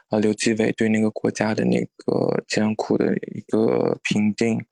[0.09, 4.63] 呃刘继伟对那个国家的那个艰苦的一个评定，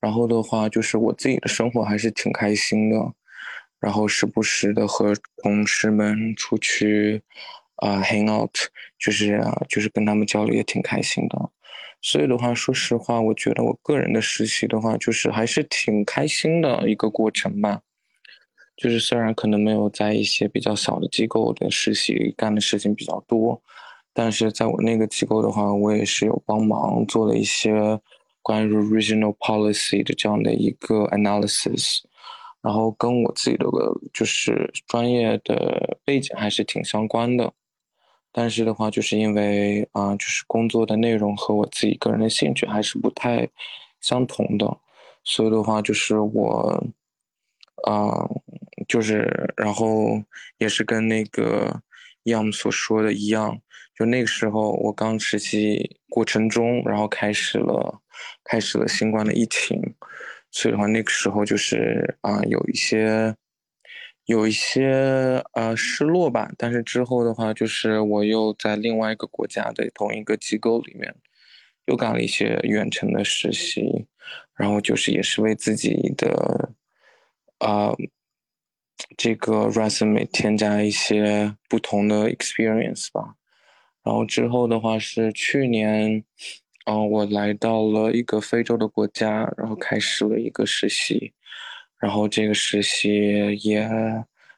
[0.00, 3.12] 然后的话就是我自己的生活还是挺开心的，
[3.80, 7.22] 然后时不时的和同事们出去
[7.76, 8.54] 啊 hang out，
[8.98, 11.50] 就是就是跟他们交流也挺开心的，
[12.00, 17.80] 所以的话说实话，我觉得我个人的实习的话，就是还是挺开心的一个过程吧。
[18.76, 23.62] 就是虽然可能没有在一些比较小的机构的实习干的事情比较多，
[24.16, 28.00] 但是在我那个机构的话，我也是有帮忙做了一些
[28.40, 31.98] 关于 regional policy 的这样的一个 analysis，
[32.62, 33.66] 然后跟我自己的
[34.14, 37.52] 就是专业的背景还是挺相关的，
[38.32, 43.46] 但是的话，就是因为啊，就是工作的内容和我自己个人的兴趣还是不太
[44.00, 44.78] 相同的，
[45.22, 46.82] 所以的话，就是我。
[47.84, 48.26] 啊，
[48.88, 50.20] 就是，然后
[50.58, 51.80] 也是跟那个
[52.24, 53.60] Young 所说的一样，
[53.96, 58.00] 就那个时候我刚实习过程中，然后开始了，
[58.44, 59.80] 开始了新冠的疫情，
[60.50, 63.34] 所以的话那个时候就是啊有一些，
[64.26, 71.14] 有一些呃失落吧，但是之后的话就是我又在另外一个国家的同一个机构里面，
[71.86, 74.06] 又干了一些远程的实习，
[74.54, 76.72] 然后就是也是为自己的。
[77.58, 77.90] 啊，
[79.16, 83.36] 这个 resume 添加一些不同的 experience 吧。
[84.06, 86.22] 然后之后的话是去年，
[86.84, 91.32] 嗯，我来到了一个非洲的国家，然后开始了一个实习。
[91.98, 93.90] 然后这个实习也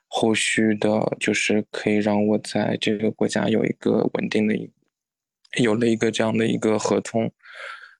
[0.06, 4.70] 后续的，就是可以让我在这个国家有一个稳定的，一
[5.62, 7.32] 有了一个这样的一个合同。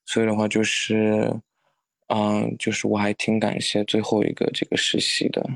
[0.04, 1.34] 所以的话就是。
[2.10, 5.46] 嗯，就是我还挺感谢最后一个这个实习的，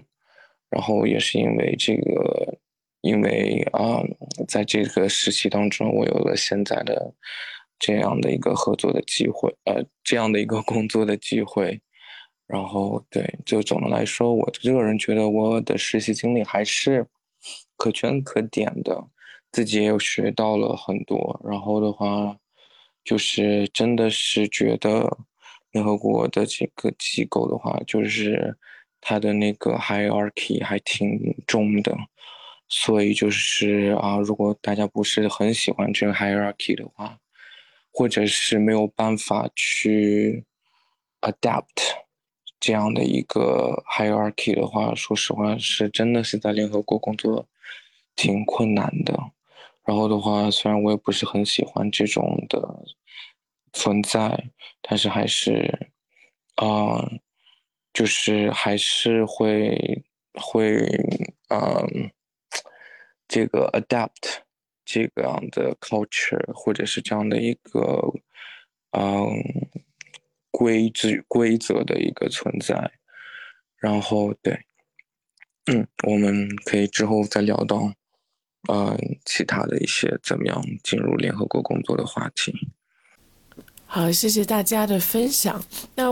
[0.68, 2.58] 然后也是因为这个
[3.02, 4.00] 因为啊，
[4.48, 7.12] 在这个实习当中，我有了现在的
[7.78, 11.80] 这样的一个合作的机会，呃，这样的一个工作的机会。
[12.46, 17.06] 然后，对，就总的来说，我个人觉得我的实习经历还是
[17.76, 19.02] 可圈可点的，
[19.50, 21.40] 自己也有学到了很多。
[21.44, 22.36] 然后的话，
[23.04, 25.18] 就是真的是觉得
[25.70, 28.54] 联合国的这个机构的话，就是
[29.00, 31.96] 它的那个 hierarchy 还挺重的。
[32.74, 37.18] 所以就是啊，如果大家不是很喜欢这个 hierarchy 的话，
[37.92, 40.42] 或者是没有办法去
[41.20, 41.66] adapt
[42.58, 47.46] 这样的一个 hierarchy 的话，说实话是真的是在联合国工作
[48.16, 49.12] 挺困难的。
[49.84, 52.84] 然后的话，虽然我也不是很喜欢这种的
[53.74, 54.48] 存在，
[54.80, 55.90] 但是还是
[56.56, 57.06] 啊，
[57.92, 60.02] 就是还是会
[60.32, 60.78] 会
[61.50, 62.10] 嗯。
[63.32, 64.42] 这个 adapt
[64.84, 68.12] 这个样的 culture，或者是这样的一个
[68.90, 69.32] 嗯
[70.50, 72.92] 规矩规则的一个存在，
[73.78, 74.66] 然后对，
[75.64, 77.94] 嗯，我们可以之后再聊到
[78.70, 82.52] 嗯其他的一些怎么样进入联合国工作的话题。
[83.86, 85.64] 好，谢谢大家的分享。
[85.94, 86.04] 那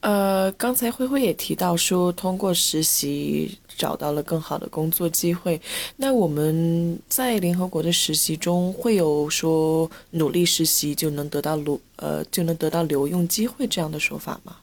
[0.00, 3.58] 呃，刚才灰灰也提到说，通过实习。
[3.76, 5.60] 找到了更好的工作机会。
[5.96, 14.56] 那我们在联合国的实习中，会有说努力实习就能得到留呃就能得到留用机会这样的说法吗？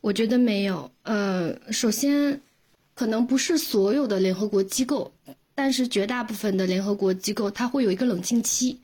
[0.00, 0.90] 我觉得没有。
[1.02, 2.40] 呃，首先，
[2.94, 5.10] 可能不是所有的联合国机构，
[5.54, 8.78] 但是绝大部分的联合国机构，它会有一个冷静期。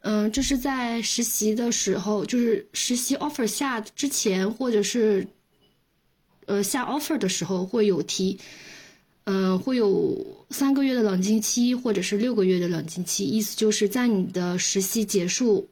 [0.00, 5.26] 嗯，这是在实习的时候，就是实习 offer 下之前，或者是
[6.46, 8.38] 呃下 offer 的时候会有提。
[9.30, 10.16] 嗯，会有
[10.48, 13.26] 三个月的冷静期，或者是六个月的冷静期。
[13.26, 15.68] 意思就是在你的实习结束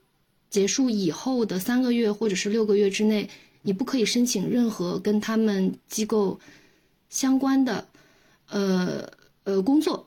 [0.50, 3.30] 结束以后的三个月或者是六个月之内，
[3.62, 6.38] 你不可以申请任何跟他们机构
[7.08, 7.88] 相关的
[8.50, 9.10] 呃
[9.44, 10.06] 呃工作。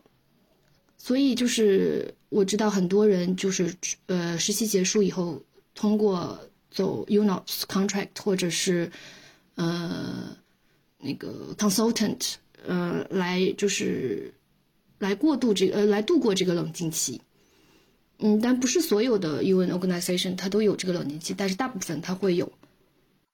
[0.99, 3.73] 所以就是我知道很多人就是
[4.05, 5.41] 呃实习结束以后，
[5.73, 6.37] 通过
[6.69, 8.91] 走 UNOPS contract 或者是
[9.55, 10.37] 呃
[10.99, 12.35] 那个 consultant。
[12.67, 14.33] 呃，来就是
[14.99, 17.21] 来过渡这个呃，来度过这个冷静期。
[18.19, 22.51] 嗯，但不是所有的 UN organization 它都有这个冷静期，但是大部分它会有。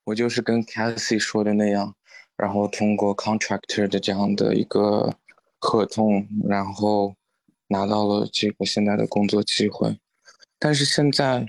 [0.04, 1.96] 我就是跟 Cassie 说的那样，
[2.38, 5.16] 然后通过 contractor 的这样的一个
[5.58, 7.16] 合同，然后
[7.70, 10.00] 拿到了这个现在的工作机会。
[10.60, 11.48] 但是现在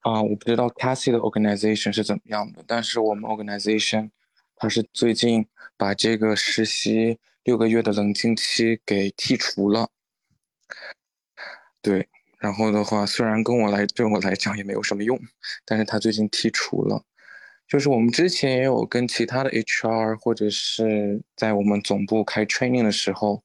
[0.00, 4.10] 啊，我不知道 Cassie 的 organization 是怎么样的，但是我们 organization
[4.56, 5.46] 它是最近。
[5.76, 9.90] 把这个实习六个月的冷静期给剔除了，
[11.82, 12.08] 对，
[12.38, 15.20] 然后的话，虽然跟我来对我来讲也没有什么用，
[15.64, 17.04] 但是他最近剔除了。
[17.66, 23.42] 就是我们之前也有跟其他的 HR 或者是在我们总部开 training 的时候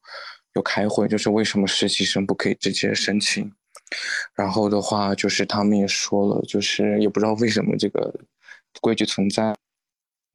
[0.54, 3.50] 有开会，就是为什么实习生不可以直接申请？
[4.34, 8.14] 然后的话，就是他们也说了，就是也不知道为什么这个
[8.82, 9.56] 规矩存在。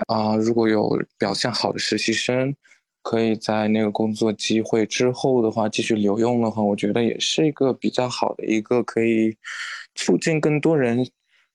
[0.08, 2.56] 啊，如果有表现好的实习生，
[3.02, 9.36] 可以在那个工作机会之后的话继续留用的话，我觉得也是一个比较好的一个可以
[9.96, 11.10] 促进更多人，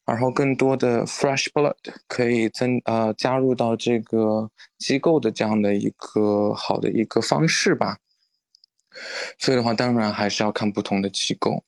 [0.07, 1.75] 然后更多的 fresh blood
[2.09, 7.99] 可以增呃加入到这个机构的这样的一个好的一个方式吧。
[9.39, 11.63] 所以的话，当然还是要看不同的机构。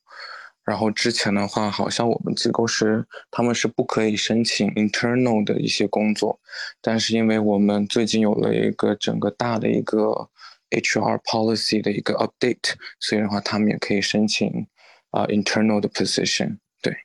[0.65, 6.39] 然后之前的话，好像我们机构是他们是不可以申请 internal 的一些工作，
[6.81, 10.29] 但是因为我们最近有了一个整个大的一个
[10.69, 14.67] HR policy 的一个 update，所以的话他们也可以申请
[15.11, 16.57] 啊 internal 的 position。
[16.81, 16.95] 对，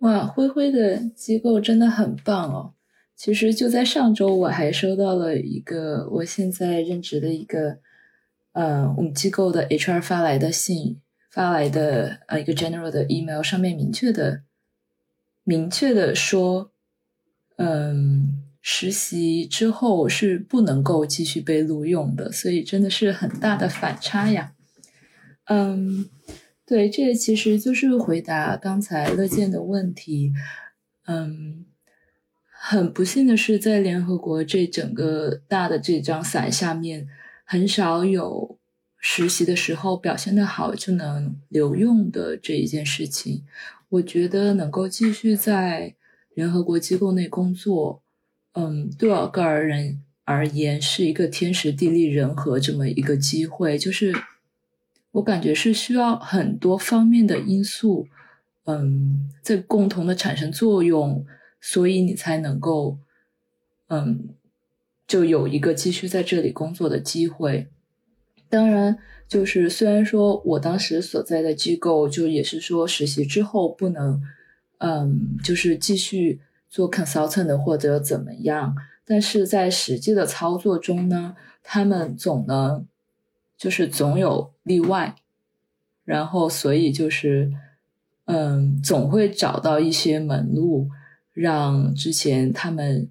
[0.00, 2.74] 哇，灰灰的机构真的很棒哦！
[3.14, 7.78] 其实就在上周，我还收到了一个我现在任职的一个
[8.52, 11.00] 呃我们机构的 HR 发来的信。
[11.36, 14.40] 发来的呃一个 general 的 email 上面明确的
[15.44, 16.72] 明确的说，
[17.58, 24.54] 嗯，实习之后是不能够继续被录用的，所以真的是很大的反差呀。
[25.44, 26.08] 嗯，
[26.64, 30.32] 对，这其实就是回答刚才乐见的问题。
[31.04, 31.66] 嗯，
[32.48, 37.06] 很不幸的是，在联合国这整个大的这张伞下面，
[37.44, 38.55] 很少有。
[39.08, 43.44] 实习的时候表现的好就能留用的这一件事情，
[43.88, 45.94] 我觉得能够继续在
[46.34, 48.02] 联合国机构内工作，
[48.54, 53.78] 嗯，对我个人而言是一个天时地利人和这么一个机会。
[53.78, 54.12] 就是
[55.12, 58.08] 我感觉是需要很多方面的因素，
[58.64, 61.24] 嗯，在共同的产生作用，
[61.60, 62.98] 所以你才能够，
[63.86, 64.30] 嗯，
[65.06, 67.68] 就有一个继续在这里工作的机会。
[68.48, 74.20] 当然，就是虽然说我当时所在的机构就也是说实习之后不能，
[74.78, 82.86] 嗯，就是继续做 consultant 或者怎么样，但是在实际的操作中呢，他们总能。
[83.58, 85.14] 就是总有例外，
[86.04, 87.50] 然后所以就是，
[88.26, 90.90] 嗯，总会找到一些门路，
[91.32, 93.08] 让之前他们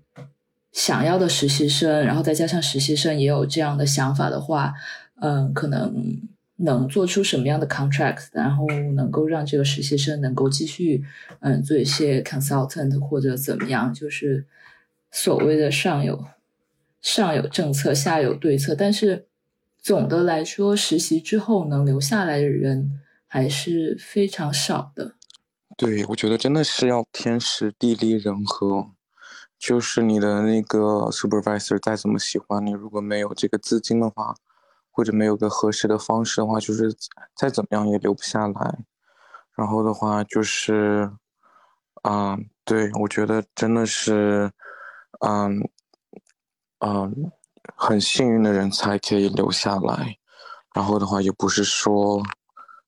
[0.71, 4.75] 想要的实习生，然后再加上实习生也有这样的想法的话，
[5.22, 6.22] 嗯，可能
[6.57, 11.03] 能做出什么样的 contract，然后能够让这个实习生能够继续，
[11.39, 14.45] 嗯，做一些 consultant 或者怎么样，就是
[15.11, 16.26] 所谓的上有
[17.01, 19.28] 上有政策，下有对策，但是。
[19.78, 25.13] 总的来说，实习之后能留下来的人还是非常少的。
[25.78, 28.88] 对，我觉得真的是要天时地利人和。
[29.59, 34.34] 就是你的那个 supervisor 再怎么喜欢你，如果没有这个资金的话，
[34.95, 36.95] 或者没有个合适的方式的话，就是
[37.35, 38.79] 再怎么样也留不下来。
[39.53, 41.11] 然后的话就是，
[42.03, 44.49] 啊，对我觉得真的是，
[45.19, 45.69] 嗯，
[46.79, 47.31] 嗯。
[47.75, 50.15] 很幸运的人才可以留下来，
[50.75, 52.21] 然后的话也不是说，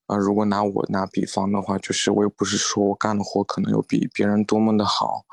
[0.06, 5.26] 啊，如果拿我拿比方的话，就是我也不是说我干的活可能有比别人多么的好，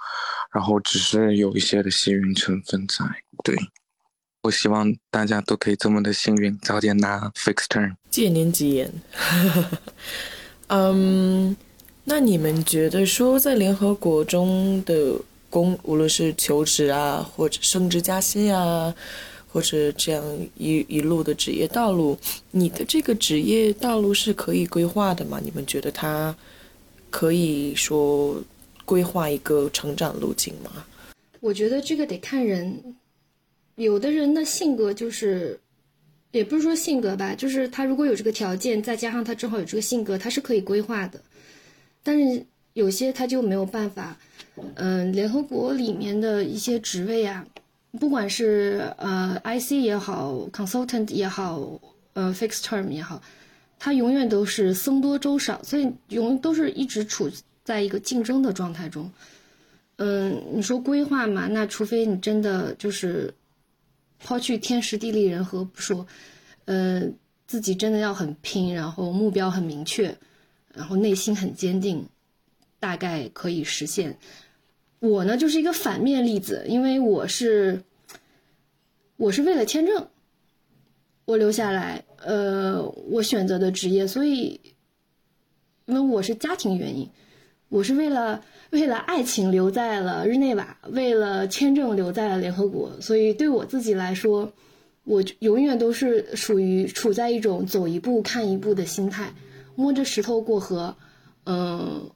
[0.51, 3.05] 然后只是有一些的幸运成分在。
[3.45, 3.55] 对，
[4.45, 7.95] 我希望大家都可以这么的幸运，早点拿 fixed turn。
[8.11, 8.93] 借您吉言。
[10.69, 11.57] 嗯，
[12.05, 15.19] 那你们觉得说在联合国中的
[15.49, 18.95] 工，无论是求职啊，或者升职加薪啊？
[19.51, 20.23] 或者这样
[20.59, 22.19] 一一路的职业道路，
[22.51, 25.41] 你的这个职业道路是可以规划的吗？
[25.43, 26.37] 你们觉得它
[27.09, 28.37] 可以说
[28.85, 30.85] 规划一个成长路径吗？
[31.41, 32.97] 我觉得这个得看人，
[33.77, 35.59] 有的人的性格就是，
[36.33, 41.21] 也不是说性格吧，就是他如果有这个条件，再加上他正好有这个性格，他是可以规划的。
[42.03, 44.17] 但是有些他就没有办法。
[44.77, 47.45] 嗯，联合国里面的一些职位啊。
[47.99, 51.81] 不管是呃 IC 也好，consultant 也好，
[52.13, 53.21] 呃 fixed term 也好，
[53.81, 57.29] 它永远都是僧多粥少，所以永都是一直处
[57.65, 59.11] 在一个竞争的状态中。
[59.97, 63.35] 嗯，你说规划嘛，那除非你真的就是
[64.19, 66.07] 抛去天时地利人和不说，
[66.65, 67.03] 呃，
[67.47, 70.17] 自己真的要很拼，然后目标很明确，
[70.73, 72.09] 然后内心很坚定，
[72.81, 74.17] 大概可以实现。
[75.01, 77.83] 我呢就是一个反面例子，因为我是，
[79.17, 80.09] 我是为了签证，
[81.27, 84.59] 我留下来，呃，我选择的职业，所以，
[85.85, 87.11] 因为我是家庭原因，
[87.75, 94.53] 我是为了为了爱情留在了日内瓦，为了签证留在了联合国，所以对我自己来说，
[95.03, 99.35] 我永远都是属于处在一种走一步看一步的心态，
[99.75, 100.97] 摸着石头过河，
[101.47, 102.09] 嗯。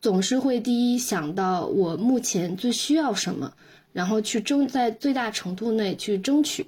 [0.00, 3.52] 总是会第一想到我目前最需要什么，
[3.92, 6.64] 然后去争在最大程度内去争取。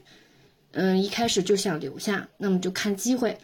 [0.72, 3.38] 嗯，一开始就想留下，那么就看机会。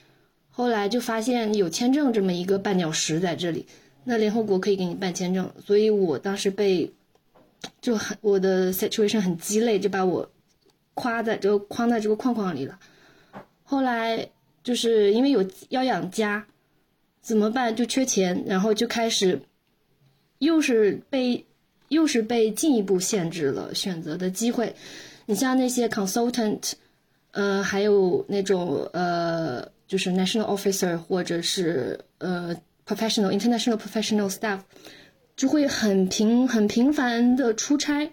[0.50, 3.66] 后来就发现有签证这么一个绊脚石在这里，
[4.04, 6.92] 那联合国可以给你办签证，所以我当时被
[7.80, 10.30] 就很我的 situation 很鸡肋，就把我
[10.94, 12.78] 夸在这个框在这个框框里了。
[13.62, 14.28] 后来
[14.62, 16.46] 就是因为有要养家，
[17.20, 17.74] 怎么办？
[17.74, 19.40] 就缺钱，然后就开始。
[20.40, 21.42] 又是被，
[21.88, 24.74] 又是被进一步限制了选择的机会。
[25.24, 26.72] 你像那些 consultant，
[27.30, 32.54] 呃，还有那种呃，就是 national officer 或者是呃
[32.86, 34.60] professional international professional staff，
[35.36, 38.10] 就会很频很频繁的出差。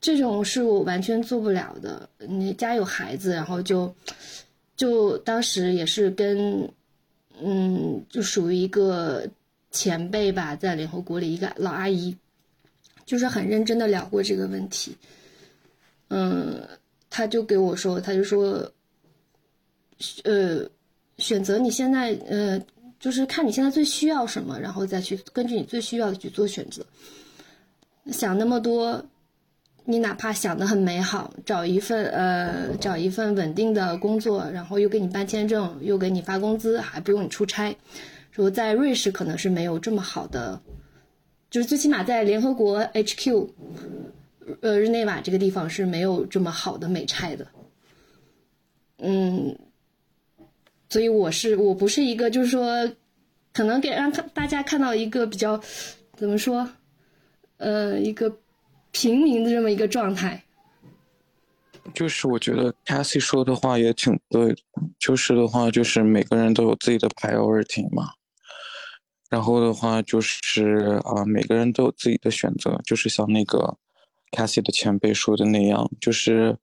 [0.00, 2.08] 这种是我完全做不了的。
[2.18, 3.94] 你家有孩子，然后就
[4.76, 6.70] 就当时也是跟
[7.42, 9.28] 嗯，就属于一个。
[9.70, 12.16] 前辈吧，在联合国里一个老阿姨，
[13.04, 14.96] 就是很认真的聊过这个问题。
[16.08, 16.66] 嗯，
[17.10, 18.72] 他就给我说，他就说，
[20.24, 20.66] 呃，
[21.18, 22.58] 选择你现在，呃，
[22.98, 26.84] 就是看你现在最需要什么，然后再去根据你最需要的去做选择。
[28.12, 29.04] 想那么多，
[29.84, 37.76] 你哪怕想的很美好，找一份呃，找一份稳定的工作，然后又给你办签证，又给你发工资，还不用你出差。
[38.30, 40.60] 说在瑞士可能是没有这么好的，
[41.50, 43.48] 就是最起码在联合国 HQ，
[44.60, 47.46] 呃，日内瓦这个地方是没有这么好的美差的。
[48.98, 49.56] 嗯，
[50.88, 52.90] 所以我是我不是一个就是说，
[53.52, 55.60] 可能给让大家看到一个比较
[56.16, 56.68] 怎么说，
[57.58, 58.38] 呃，一个
[58.90, 60.44] 平民的这么一个状态。
[61.94, 64.56] 就是我觉得 Cassie 说的话也挺对的，
[64.98, 68.12] 就是的话就是每个人都有自己的 priority 嘛，
[69.30, 73.78] 然后的话就是啊每个人都有自己的选择，就是像那个
[74.32, 76.58] Cassie 的前辈说的那样，就是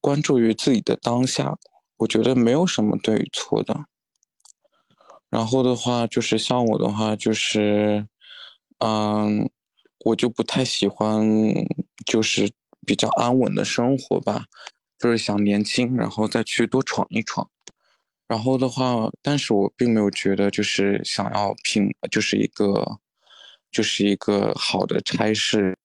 [0.00, 1.56] 关注于自己的当下，
[2.02, 3.86] 我觉得没有什么对与错的。
[5.30, 8.06] 然后的话就是像我的话就是
[8.78, 9.50] 嗯，
[10.04, 11.26] 我就不太喜欢
[12.06, 12.52] 就是。
[12.84, 14.46] 比较安稳的生活吧，
[14.98, 17.48] 就是想年轻，然后再去多闯一闯。
[18.26, 22.98] 然后的话，但是我并没有觉得就是想要拼，就是一个，
[23.70, 25.78] 就是一个好的差事，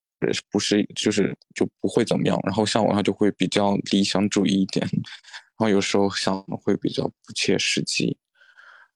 [0.49, 2.35] 不是，就是就不会怎么样。
[2.41, 4.89] 然后像我，他就会比较理想主义一点，
[5.57, 8.17] 然后有时候想的会比较不切实际。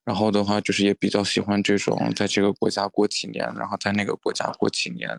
[0.04, 5.10] 然后的话，就是也比较喜欢这种在这个国家过几年，然后在那个国家过几年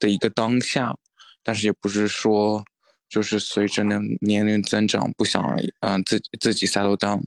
[0.00, 0.96] 的一个当下。
[1.44, 2.64] 但是也不是说，
[3.08, 5.42] 就是随着年年龄增长不想
[5.80, 7.22] 嗯自己自己 settle down，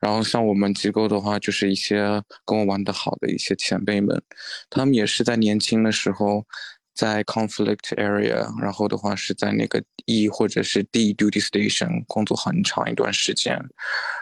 [0.00, 4.22] 然后像我们机构的话，就是一些跟我玩的好的一些前辈们，
[4.70, 6.46] 他们也是在年轻的时候
[6.94, 13.58] 在 conflict area，然后的话是在那个 E 或者是 D duty station 工作很长一段时间，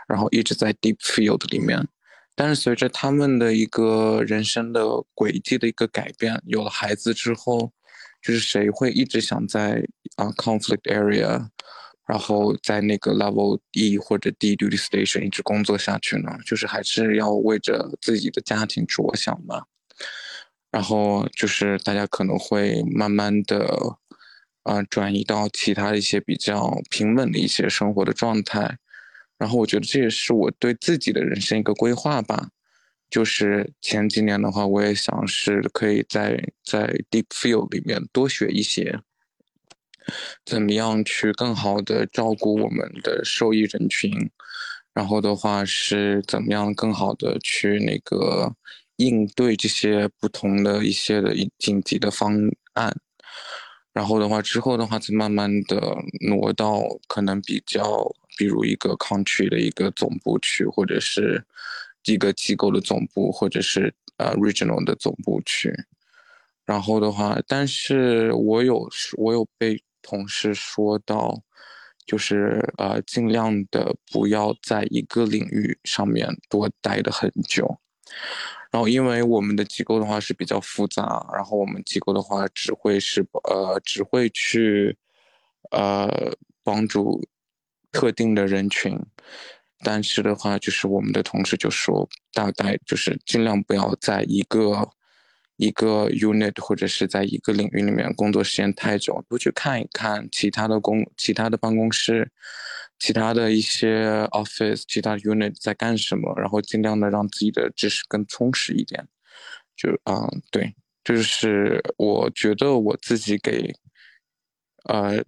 [0.08, 1.86] 然后一直在 deep field 里面，
[2.34, 7.72] 但是随着他们的一个人生的轨迹的一个改变，有了孩子之后。
[8.22, 9.82] 就是谁会一直想在
[10.16, 11.42] 啊 conflict area，
[12.06, 16.30] 然后在那个 level E 或者 D duty station 一直工作下去呢？
[16.44, 19.64] 就是还是要为着自己的家庭着想嘛。
[20.70, 23.96] 然后就是大家可能会慢慢的
[24.62, 28.78] 啊转移到其他一些比较平稳的一些生活的状态。
[29.38, 32.50] 然后我觉得这也是我对自己的人生一个规划吧。
[33.08, 39.00] 就是前几年的话，我也想是可以在在 deep field 里面多学一些，
[40.44, 44.30] 怎么样去更好的照顾我们的受益人群，
[44.94, 48.54] 然后的话是怎么样更好的去那个
[49.00, 52.36] 应对这些不同的一些的紧急的方
[52.74, 52.94] 案，
[53.92, 55.96] 然后的话之后的话再慢慢的
[56.28, 57.82] 挪到可能比较
[58.36, 61.44] 比如一个 country 的一个总部去，或者是。
[62.04, 65.70] 一个机构的总部，或者是呃 regional 的总部去，
[66.64, 68.88] 然后的话，但是我有
[69.18, 71.42] 我有被同事说到，
[72.06, 77.78] 就是呃尽量的不要在一个领域上面多待的很久，
[78.70, 84.96] 然后因为我们的机构的话是比较复杂，然后我们机构的话只会是呃只会去
[85.70, 86.08] 呃
[86.62, 87.20] 帮助
[87.90, 88.98] 特定的人群。
[89.82, 94.86] 但是的话，就是我们的同事就说，大概就是尽量不要在一个
[95.56, 102.30] 一个 unit 或者是在一个领域里面工作时间太久，多去看一看其他的工、其他的办公室、
[103.00, 109.04] 其他的一些 office、其他 unit 在干什么，然后尽量的让自己的知识更充实一点。
[109.74, 113.74] 就啊，对，就是我觉得我自己给
[114.84, 115.24] 呃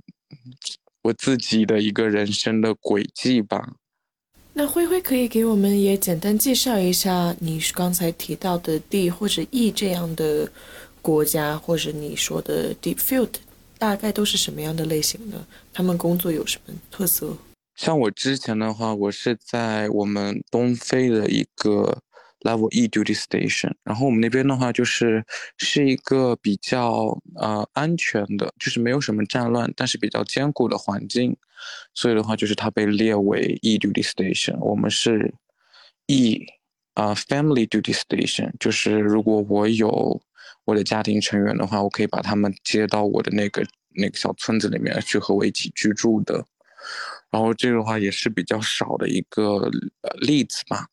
[1.02, 3.76] 我自己的一个人生的轨迹吧。
[4.52, 10.46] 那灰灰可以给我们也简单介绍一下，你刚才提到的 D 或者 E 这样的
[11.00, 13.30] 国家，或者你说的 Deep Field，
[13.78, 15.42] 大概都是什么样的类型的？
[15.72, 17.34] 他们工作有什么特色？
[17.74, 22.02] 像我之前的话，我是在我们东非的一个。
[22.44, 25.24] Level E duty station，然后我们那边的话就是
[25.58, 31.36] 是一个比较呃安全的，就是没有什么战乱，但是比较坚固的环境，
[31.94, 34.58] 所以的话就是它被列为 E duty station。
[34.58, 35.32] 我们是
[36.08, 36.44] E
[36.94, 40.20] 啊 family duty station，就是如果我有
[40.64, 46.44] 我的家庭成员的话，我可以把他们接到我的那个那个小村子里面去和我一起居住的。
[47.30, 49.70] 然后这个的话也是比较少的一个
[50.20, 50.86] 例子吧。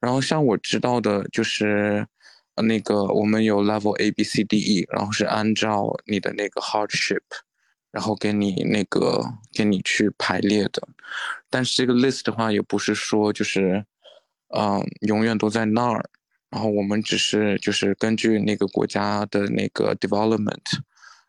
[0.00, 2.06] 然后像我知道的，就是，
[2.54, 7.20] 呃，那个我们有 level A B C D E，然后是按照你的那个 hardship，
[7.90, 9.22] 然后给你那个
[9.52, 10.88] 给你去排列的。
[11.50, 13.84] 但是这个 list 的话，也不是说就是，
[14.56, 16.08] 嗯，永远都在那儿。
[16.48, 20.78] 然后我们只是就是根据那个国家的那个 development，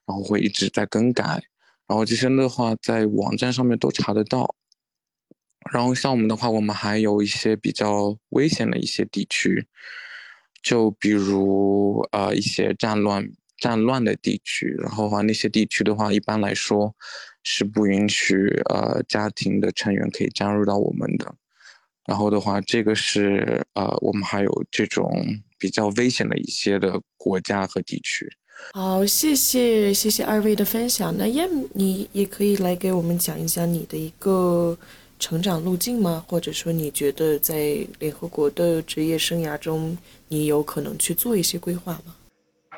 [0.06, 1.44] 然后会一直在更改。
[1.92, 4.56] 然后这些的话，在网站上面都查得到。
[5.74, 9.68] 然后像我们的话，我们还有一些比较危险的一些地区，
[10.64, 14.74] 就比如呃一些战乱战乱的地区。
[14.80, 16.96] 然后的话那些地区的话，一般来说
[17.44, 21.36] 是不允许呃家庭的成员可以加入到我们的。
[22.06, 25.12] 然后的话，这个是呃，我们还有这种
[25.60, 28.32] 比较危险的一些的国家和地区。
[28.74, 31.14] 好，谢谢谢谢二位的分享。
[31.18, 34.78] 那燕，你也可以来给我们讲一讲你的一个
[35.20, 36.24] 成长路径吗？
[36.28, 39.98] 或者说，你觉得在联合国的职业生涯中，
[40.30, 42.16] 你有可能去做一些规划吗？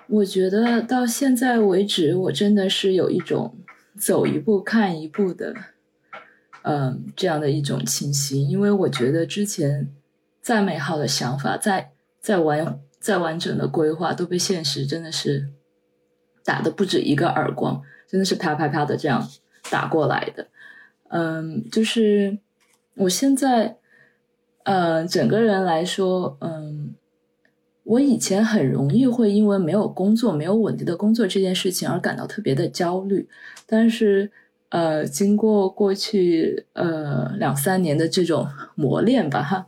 [0.08, 3.56] 我觉得到现在为止，我真的是有一种
[4.00, 5.54] 走一步看一步的，
[6.64, 8.50] 嗯，这样的一种情形。
[8.50, 9.88] 因为我觉得之前
[10.42, 15.50] 再美好的想法，再再完再完整的规划，都被现实真的是。
[16.44, 19.28] 打的不止一个耳光，真的是啪啪啪的这样
[19.72, 20.48] 打过来的。
[21.10, 22.38] 嗯，就是
[22.96, 23.78] 我现在，
[24.64, 26.96] 呃，整个人来说，嗯，
[27.84, 33.30] 我以前很容易会因为没有工作、没有稳定的工作这件事情而感到特别的焦虑。
[33.66, 34.32] 但是，
[34.70, 39.68] 呃，经过过去呃两三年的这种磨练吧，哈，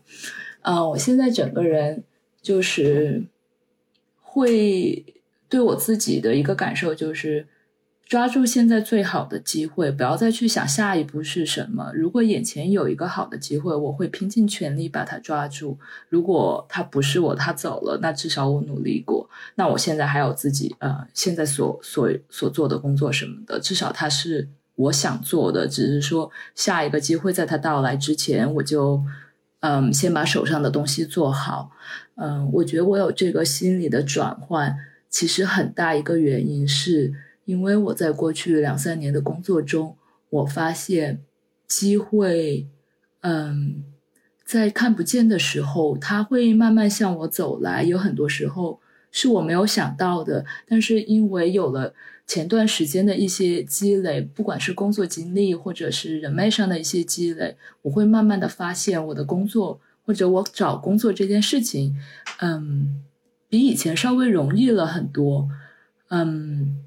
[0.62, 2.04] 啊，我现在整个人
[2.42, 3.24] 就是
[4.22, 5.06] 会。
[5.56, 7.48] 对我自己的一个感受就是，
[8.06, 11.94] 抓住现在最好的机会，不要再去想下一步是什么。
[11.94, 15.80] 如果眼前有一个好的机会，我会拼尽全力把它抓住。
[16.10, 19.30] 如果他不是我，他走了，那至少我努力过。
[19.56, 25.66] 那我现在还有自己呃，现在所所所做的工作什么的，至少他是我想做的。
[25.66, 29.02] 只是说下一个机会在他到来之前，我就
[29.62, 31.72] 嗯，先把手上的东西做好。
[32.16, 34.78] 嗯，我觉得我有这个心理的转换。
[35.10, 37.14] 其实很大一个原因是
[37.46, 39.96] 因为我在过去两三年的工作中，
[40.30, 41.22] 我发现
[41.68, 42.68] 机会，
[43.22, 43.84] 嗯，
[44.44, 47.84] 在看不见的时候，它会慢慢向我走来。
[47.84, 48.82] 有很多时候
[49.12, 51.94] 是我没有想到的，但是因为有了
[52.28, 61.96] 前段时间的一些积累，不管是工作经历或者是人脉上的一些积累，我会慢慢的发现我的工作或者我找工作这件事情，
[62.40, 63.04] 嗯。
[63.56, 65.48] 比以前稍微容易了很多，
[66.10, 66.84] 嗯，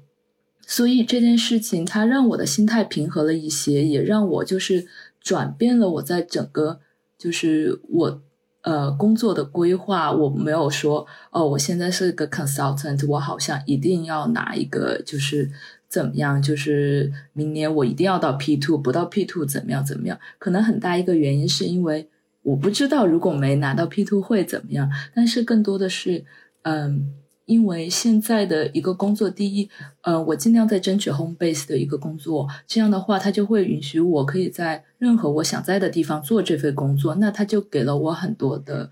[0.61, 4.85] 所以这件事情它让我的心态平和了一些，也让我就是
[5.19, 6.79] 转变了我在整个
[7.17, 8.21] 就是我
[8.61, 10.11] 呃工作的规划。
[10.11, 15.49] 我没有说哦，我现在是个 consultant，我好像一定要拿一个就是
[15.87, 20.19] 怎么样，就是明年我一定要到 P two，不到 P two 怎么样怎么样？
[20.37, 22.07] 可能很大一个原因是因为
[22.43, 26.25] 我不知道如果没拿到 P two 会怎么样，但是更多的是。
[26.69, 27.13] 嗯，
[27.45, 29.67] 因为现在的一个工作，第一，
[30.01, 38.91] 呃，我尽量在争取 home base 的一个工作，这样的话，它就会允许我可以在任何我想在的地方做这份工作，那它就给了我很多的，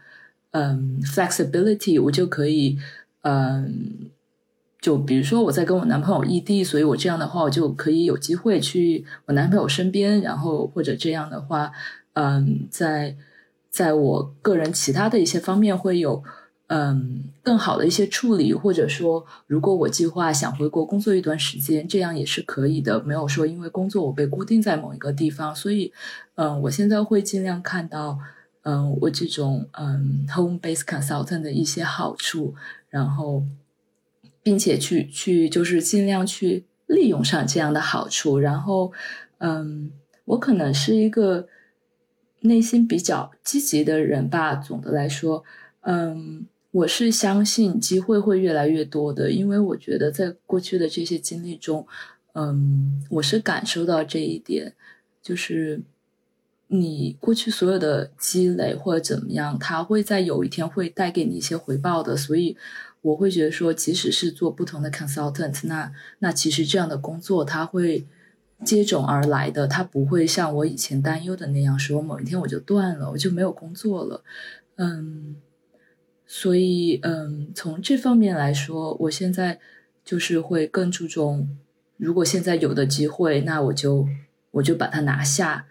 [0.51, 2.79] 嗯，flexibility，我就可以，
[3.21, 4.09] 嗯，
[4.81, 11.71] 就比如说我在跟我男朋友异地，所以我这样的话，我就可以有机会去我男朋友身边，然后或者这样的话，
[12.13, 13.15] 嗯，在
[13.69, 16.23] 在我个人其他的一些方面会有。
[16.69, 23.01] 嗯，更好的一些处理，或者说，如果我计划想回国工作一段时间，这样也是可以的。
[23.05, 25.93] 没有说因为工作我被固定在某一个地方，所以，
[26.35, 28.19] 嗯，我现在会尽量看到，
[28.63, 32.53] 嗯，我这种嗯 home base consultant 的一些好处，
[32.89, 33.43] 然后，
[34.43, 38.39] 并且去去就是尽量去利用上这样的好处。
[38.39, 38.91] 然后，
[39.37, 39.89] 嗯，
[40.25, 41.47] 我可能是一个
[42.41, 44.55] 内心比较积极的人吧。
[44.55, 45.45] 总的来说，
[45.83, 46.45] 嗯。
[46.77, 51.87] 我是相信机会会越来越多的，因为我觉得在过去的这些经历中，
[52.33, 54.75] 嗯，我是感受到这一点，
[55.23, 55.81] 就是
[56.67, 62.15] 你过去所有的积累或者怎么样，它会在有一天会带给你一些回报的。
[62.15, 62.55] 所以
[63.01, 68.05] 我会觉得说，即使是做不同的 consultant，那那其实这样的工作它会
[68.63, 74.23] 接踵而来的，它不会像我以前担忧的那样，说某一天我就断了，我就没有工作了，
[74.75, 75.37] 嗯。
[76.27, 79.59] 所以，嗯，从这方面来说，我现在
[80.03, 81.47] 就是会更注重，
[81.95, 84.05] 如果现在有的机会，那我就
[84.51, 85.65] 我就把它拿下。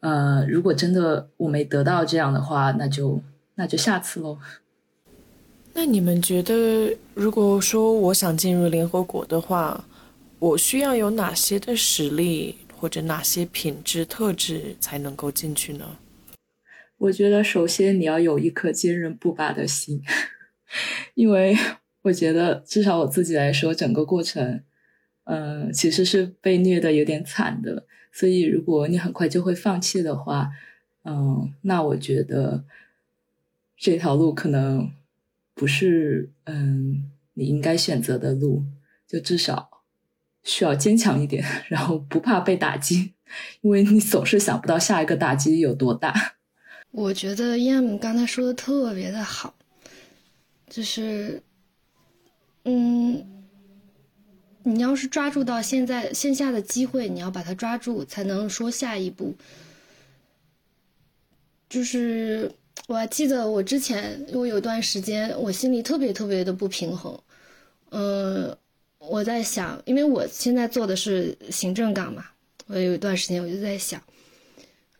[0.00, 3.22] 呃，如果真的我没得到这样的话，那就
[3.54, 4.36] 那就下次喽。
[5.72, 9.82] 那你们觉得，如果说我想进入联合国的话，
[10.38, 15.86] 我需要有哪些的实力或者哪些品质特质才能够进去呢？
[17.02, 20.00] 我觉得首先你要有一颗坚韧不拔的心，
[21.14, 21.56] 因为
[22.02, 24.62] 我觉得至少我自己来说，整个过程，
[25.24, 27.86] 嗯，其实是被虐的有点惨的。
[28.12, 30.50] 所以如果你很快就会放弃的话，
[31.04, 32.64] 嗯，那我觉得
[33.76, 34.92] 这条路可能
[35.54, 38.64] 不是嗯你应该选择的路。
[39.08, 39.82] 就至少
[40.42, 43.12] 需要坚强一点，然后不怕被打击，
[43.60, 46.36] 因为你总是想不到下一个打击有多大。
[46.92, 49.54] 我觉得 Yam 刚才说的特别的好，
[50.68, 51.42] 就是，
[52.64, 53.26] 嗯，
[54.62, 59.34] 你要是抓住到现在线下的机会，你要把它抓住，才能说下一步。
[61.70, 62.52] 就是
[62.86, 67.18] 我还记得我之前，我有段时间我心里特别特别的不平衡，
[67.88, 68.54] 嗯，
[68.98, 72.26] 我在想，因为我现在做的是行政岗嘛，
[72.66, 74.02] 我有一段时间我就在想，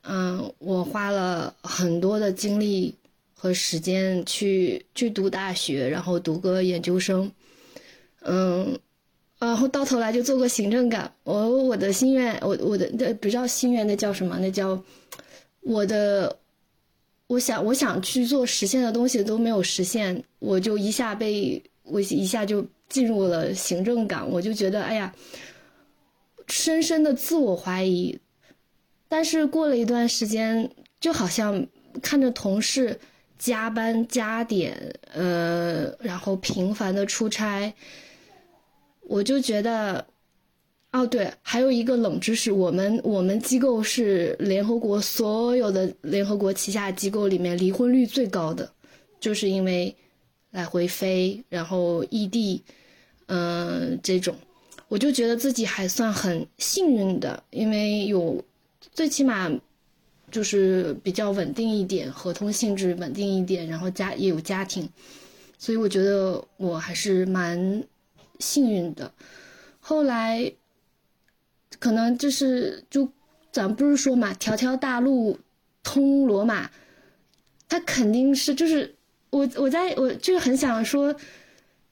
[0.03, 2.95] 嗯，我花了很多的精力
[3.35, 7.31] 和时间去去读大学，然后读个研究生，
[8.21, 8.79] 嗯，
[9.39, 14.39] 然后到头来就做个行政岗，我我的心愿，我我的那不叫心愿，那叫什么？
[14.39, 14.83] 那叫
[15.61, 16.39] 我的。
[17.29, 25.15] 我想，我想去做实现的东西都没有实现，我就一下被我一下就进入了行政岗，我就觉得哎呀，
[26.47, 28.19] 深深的自我怀疑。
[29.13, 31.67] 但是过了一段时间，就好像
[32.01, 32.99] 看着同事
[33.39, 34.75] 加班加点，
[35.13, 37.75] 呃，然后频繁的出差，
[39.03, 40.07] 我就觉得。
[40.93, 48.71] 哦，对，还有一个冷知识，我们我们机构是联合国所有的联合国旗下机构里面离婚率最高的，
[49.19, 49.95] 就是因为
[50.51, 52.63] 来回飞，然后异地，
[53.27, 54.35] 嗯，这种，
[54.89, 58.45] 我就觉得自己还算很幸运的，因为有
[58.93, 59.51] 最起码
[60.31, 64.89] 就是比较稳定一点，合同性质稳定一点，然后家也有家庭，
[65.59, 67.85] 所以我觉得我还是蛮
[68.39, 69.13] 幸运的。
[69.81, 70.53] 后来。
[71.79, 73.09] 可能就是就，
[73.51, 75.37] 咱不是说嘛，条条大路
[75.83, 76.71] 通罗马，
[77.67, 78.95] 他肯定是就是
[79.31, 81.13] 我我在我就是很想说，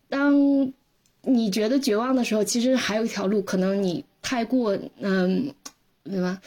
[0.08, 0.72] 当
[1.22, 5.52] 你觉得绝望的时候，其实还有一条路，可能你太过嗯，
[6.04, 6.40] 对吧？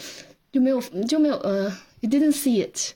[0.53, 1.65] 就没有就没有呃
[1.99, 2.93] ，you didn't see it。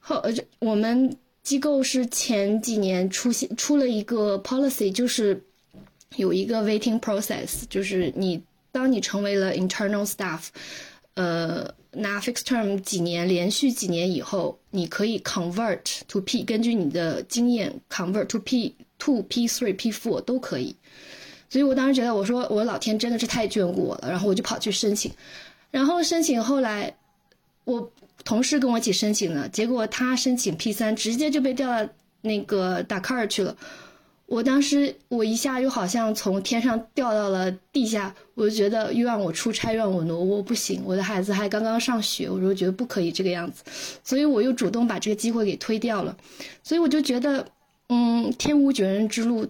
[0.00, 5.40] 后呃，我们机构是前几年出现出了一个 policy，就是
[6.16, 8.42] 有一个 waiting process，就是你。
[8.72, 10.42] 当你成为了 internal staff，
[11.14, 20.76] 呃，拿 fixed term 几年，连续几年以后，你可以 convert to P，根据你的经验 convert to P to P three P four 都可以。
[21.48, 25.10] 所以我当时觉得，我说我老天真的是太眷顾我了，然后我就跑去申请，
[25.70, 26.96] 然后申请后来，
[27.64, 27.92] 我
[28.24, 31.92] 同事跟我一起申请的，结果他申请 P 三，直接就被调到
[32.22, 33.56] 那个达喀尔去了。
[34.26, 43.64] 我当时，我一下又好像从天上掉到了地下，我就觉得又让我出差，让我挪，窝不行，我的孩子还刚刚上学，我就觉得不可以这个样子，
[44.04, 46.16] 所以我又主动把这个机会给推掉了。
[46.62, 47.44] 所以我就觉得，
[47.88, 49.48] 嗯，天无绝人之路，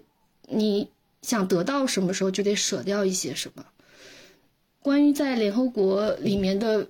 [0.49, 0.89] 你
[1.21, 3.63] 想得到什么时候就得舍掉一些什么。
[4.83, 6.89] 关于在联合国里面的，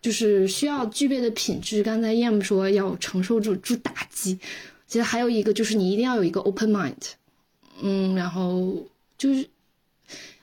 [0.00, 4.38] 就是需要具备的品质，刚才 Yam 说要承受住住打击。
[4.86, 7.12] 其实还有一个就是你一定要有一个 open mind，
[7.80, 8.86] 嗯，然后
[9.16, 9.48] 就是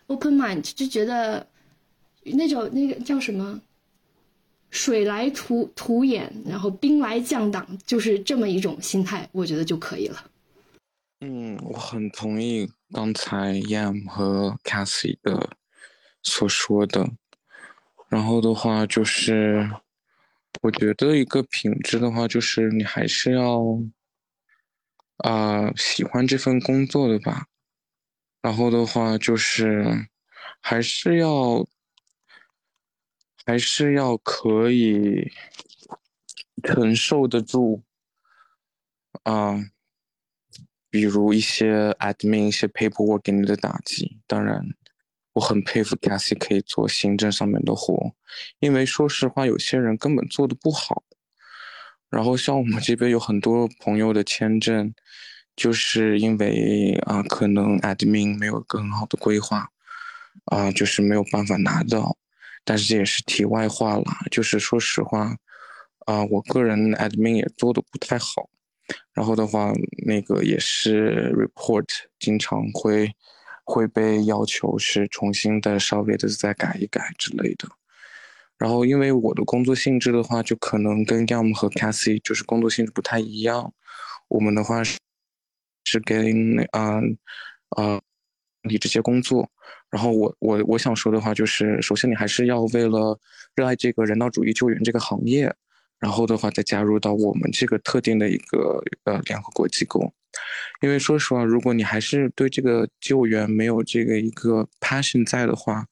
[0.07, 1.45] open mind 就觉得
[2.23, 3.59] 那种那个叫什么
[4.69, 10.23] 水来土土掩，然后兵来将挡，就是这么一种心态，我觉得就可以了。
[11.21, 15.56] 嗯，我很同意刚才 Yam 和 Cassie 的
[16.27, 17.09] 所说的。
[18.09, 19.69] 然后的话就是，
[20.61, 23.63] 我觉得一个品质的话，就是你还是要。
[25.17, 27.47] 啊，喜欢这份工作的吧，
[28.39, 30.07] 然后的话就是，
[30.61, 31.67] 还是要，
[33.43, 35.31] 还是要可以
[36.61, 37.81] 承受得住，
[39.23, 39.57] 啊，
[40.91, 44.21] 比如一些 admin 一些 paperwork 给你的打击。
[44.27, 44.63] 当然，
[45.37, 48.11] 我很佩服 Cassie 可以做行政上面的活，
[48.59, 51.03] 因为说实话，有些人根本做的不好。
[52.09, 54.91] 然后像我们这边有很多朋友的签证，
[55.55, 59.69] 就是因为啊，可能 admin 没有更好的规划，
[60.45, 62.17] 啊，就是没有办法拿到。
[62.65, 65.37] 但是这也是题外话了，就是说实话，
[66.07, 68.49] 啊，我个人 admin 也做的不太好。
[69.13, 69.71] 然后的话，
[70.03, 71.85] 那个也是 report
[72.17, 73.13] 经常会
[73.67, 77.67] 会被要求是重新的稍微的再改一改之类的。
[78.57, 83.73] 然后，因为我的工作性质的话，就可能跟 Gam 和 Cassie 就是工作性质不太一样。
[84.29, 84.97] 我们的话是
[85.83, 87.01] 是跟啊
[87.71, 87.99] 啊
[88.63, 89.49] 你这些工作。
[89.89, 93.19] 然后我我我想说的话就是，首先你还是要为了
[93.53, 95.53] 热爱这个人道主义救援这个行业，
[95.99, 100.11] 然后的话再加入到我们这个特定的一个呃联合国机构。
[100.81, 105.85] 因为说实话，如果你还是对这个救援没有这个一个 passion 在的话，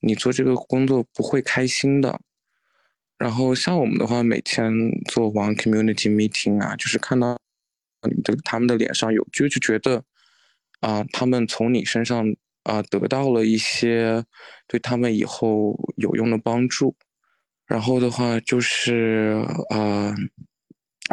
[0.00, 2.20] 你做这个工作不会开心的，
[3.18, 4.72] 然后像我们的话，每天
[5.06, 7.38] 做完 community meeting 啊，就是看到
[8.02, 10.04] 你的他们的脸上有，就就觉得
[10.80, 12.24] 啊，他们从你身上
[12.64, 14.24] 啊得到了一些
[14.66, 16.94] 对他们以后有用的帮助。
[17.66, 20.14] 然后的话就是啊，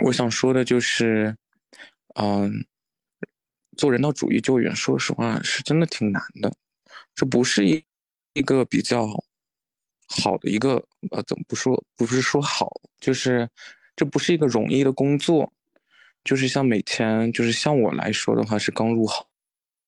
[0.04, 1.36] 我想说的就是，
[2.14, 2.66] 嗯，
[3.78, 6.54] 做人道主义救援，说实话是真的挺难的，
[7.16, 7.84] 这不是一
[8.34, 9.08] 一个比较
[10.08, 11.84] 好的一个呃，怎么不说？
[11.96, 13.50] 不是说好，就是
[13.96, 15.52] 这不是一个容易的工作，
[16.24, 19.26] 就是像每天，就是像我来说的话，是刚入行，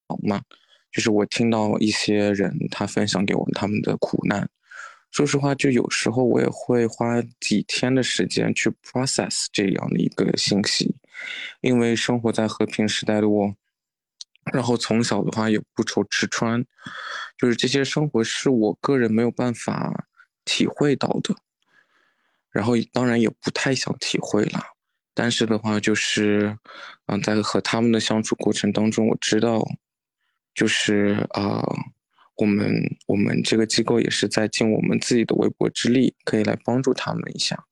[0.07, 0.41] 好吗？
[0.91, 4.49] 就是我听到一些人他分享给我们他们的苦难。
[5.11, 10.95] 说实话，就有时候我也会花几天的时间去 process 这样的一个信息，
[11.61, 13.55] 因为生活在和平时代的我，
[14.53, 16.65] 然后从小的话也不愁吃穿，
[17.37, 20.07] 就是这些生活是我个人没有办法
[20.43, 21.35] 体会到的，
[22.51, 24.61] 然后当然也不太想体会了，
[25.13, 26.57] 但是的话就是，
[27.07, 29.65] 嗯，在和他们的相处过程当中，我知道，
[30.53, 31.63] 就是啊。
[32.37, 37.63] 我们我们这个机构也是在尽我们自己的微薄之力，可以来帮助他们一下。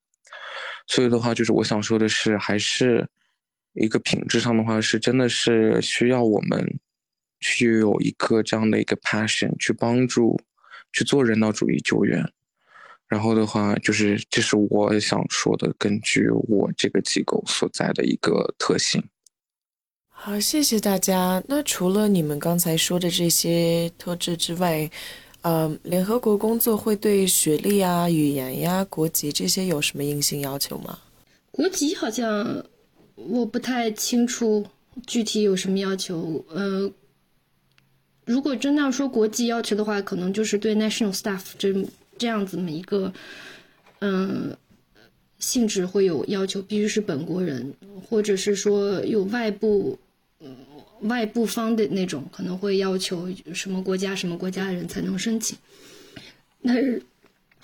[0.88, 3.06] 所以的话，就是我想说的是，还是
[3.74, 6.80] 一个品质上的话，是真的是需要我们
[7.40, 10.40] 去有一个这样的一个 passion 去帮助
[10.92, 12.24] 去做人道主义救援。
[13.08, 19.04] 然后的话，就是这是我想说的，根据我这个机构所在的一个特性。
[20.08, 21.44] 好，谢谢大家。
[21.48, 24.90] 那除了你们刚才说的这些特质之外，
[25.42, 30.98] 呃，联合国工作会对学历啊、语言呀、国籍这些有什么硬性要求吗？
[31.52, 32.66] 国籍好像
[33.16, 34.66] 我不太清楚
[35.08, 36.46] 具体有什么要求。
[36.50, 36.92] 呃，
[38.26, 41.74] 如果真的要说国际要求的话，可能就是对 national staff 这
[42.18, 43.14] 这样子么一个，
[44.00, 44.56] 嗯，
[45.40, 47.74] 性质会有要求，必须是本国人，
[48.10, 50.00] 或者是说有外部。
[51.04, 55.58] 外部方的那种可能会要求什么国家什么国家的人才能申请，
[56.64, 57.04] 但是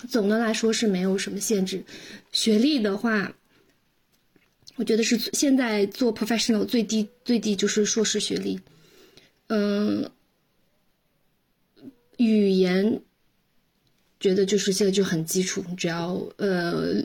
[0.10, 1.82] 总的来说是没有什么限制。
[2.34, 3.34] 学历的话，
[4.80, 8.57] 我觉得是现在做 professional 最低最低就是硕士学历。
[9.47, 10.09] 嗯，
[12.15, 13.01] 语言
[14.21, 17.03] 觉得就是现在就很基础，只要呃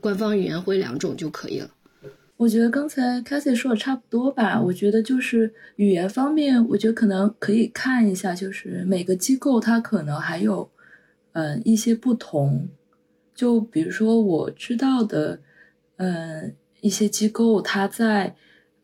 [0.00, 1.70] 官方语言会两种就可以了。
[2.36, 4.60] 我觉得刚才 Cassie 说的差不多吧。
[4.60, 10.70] 我觉得就是语言方面，我觉得可能可以看一下，就是每个机构它可能还有，
[11.32, 12.68] 嗯，一些不同。
[13.34, 15.40] 就比如说我知道的，
[15.96, 18.36] 嗯，一些机构它在，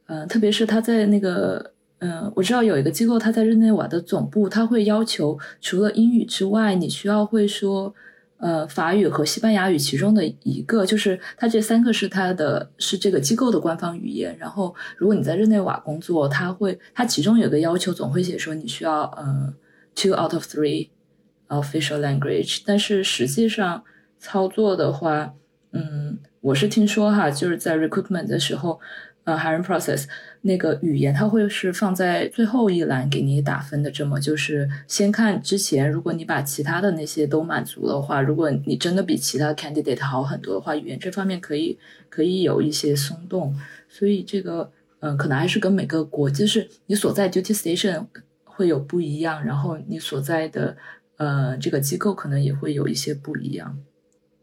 [0.06, 7.94] 嗯，特别是它在那个，嗯，我知道有一个机构它在日内瓦的总部，它会要求除了英语之外，你需要会说。
[8.40, 14.38] 呃，法语和西班牙语其中的一个，就是它这三个是它的，是这个机构的官方语言。
[14.38, 19.52] 然后，如果你在日内瓦工作，它会，它其中有个要求，总会写说你需要呃
[19.96, 20.90] two out of three
[21.48, 22.62] official language。
[22.64, 23.82] 但是实际上
[24.20, 25.34] 操作的话，
[25.72, 28.80] 嗯，我是听说哈，就是在 recruitment 的时候。
[29.24, 30.06] 呃，hiring process
[30.40, 33.90] 那个语言，它会是放在最后一栏给你打分的。
[33.90, 41.78] 这么就是先看之前，如果你把其他的那些都满足的话，如果你真的比其他 candidate 好很多的话，语言这方面可以
[42.08, 43.54] 可以有一些松动。
[43.86, 48.06] 所以这个，嗯，可能还是跟每个国，就是你所在 duty station
[48.44, 50.74] 会有不一样，然后你所在的
[51.18, 53.78] 呃这个机构可能也会有一些不一样。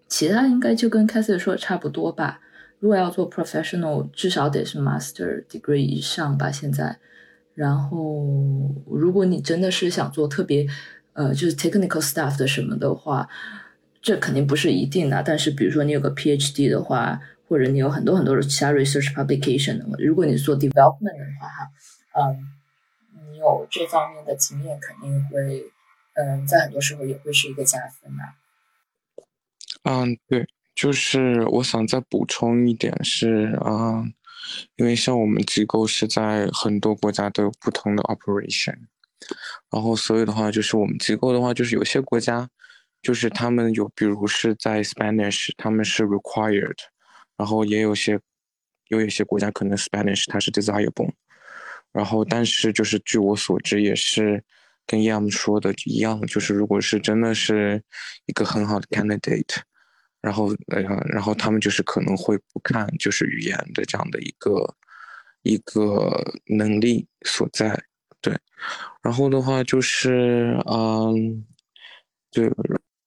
[0.07, 2.39] 其他应该就跟 c a s i e 说的差不多吧。
[2.79, 6.51] 如果要做 professional，至少得是 master degree 以上吧。
[6.51, 6.97] 现在，
[7.53, 7.95] 然后
[8.87, 10.67] 如果你真的是想做特别，
[11.13, 13.27] 呃，就是 technical staff 的什么的话，
[14.01, 15.23] 这肯定不是一定的。
[15.23, 21.71] 但是，比如说你有个 PhD 的话，或者你有很多很多的其他 research publication 的话，如果你做 development 的话，哈，
[22.13, 22.37] 嗯，
[23.31, 25.63] 你有这方面的经验，肯定会，
[26.13, 28.44] 嗯，在很多时候也会是一个加分的。
[29.85, 30.45] 嗯，对。
[30.75, 34.03] 就是我想再补充一点是啊，
[34.75, 38.75] 因为像我们机构是在很多国家都有不同的 operation，
[39.71, 42.49] 然后所以的话就是我们机构的话就是有些国家
[43.01, 46.75] 就是他们有比如是在 Spanish 他们是 required，
[47.37, 48.19] 然后也有些
[48.89, 51.13] 有一些国家可能 Spanish 它是 desirable，
[51.93, 54.43] 然后但是就是据我所知也是
[54.85, 57.81] 跟 Yam 说的一样，就是如果是真的是
[58.25, 59.61] 一个很好的 candidate。
[60.25, 64.75] 然后，呃，然后他们就是可能会不看，就是语言的这样的一个
[65.43, 67.79] 一个能力所在，
[68.21, 68.35] 对。
[69.03, 71.45] 然后的话就是，嗯，
[72.31, 72.49] 对。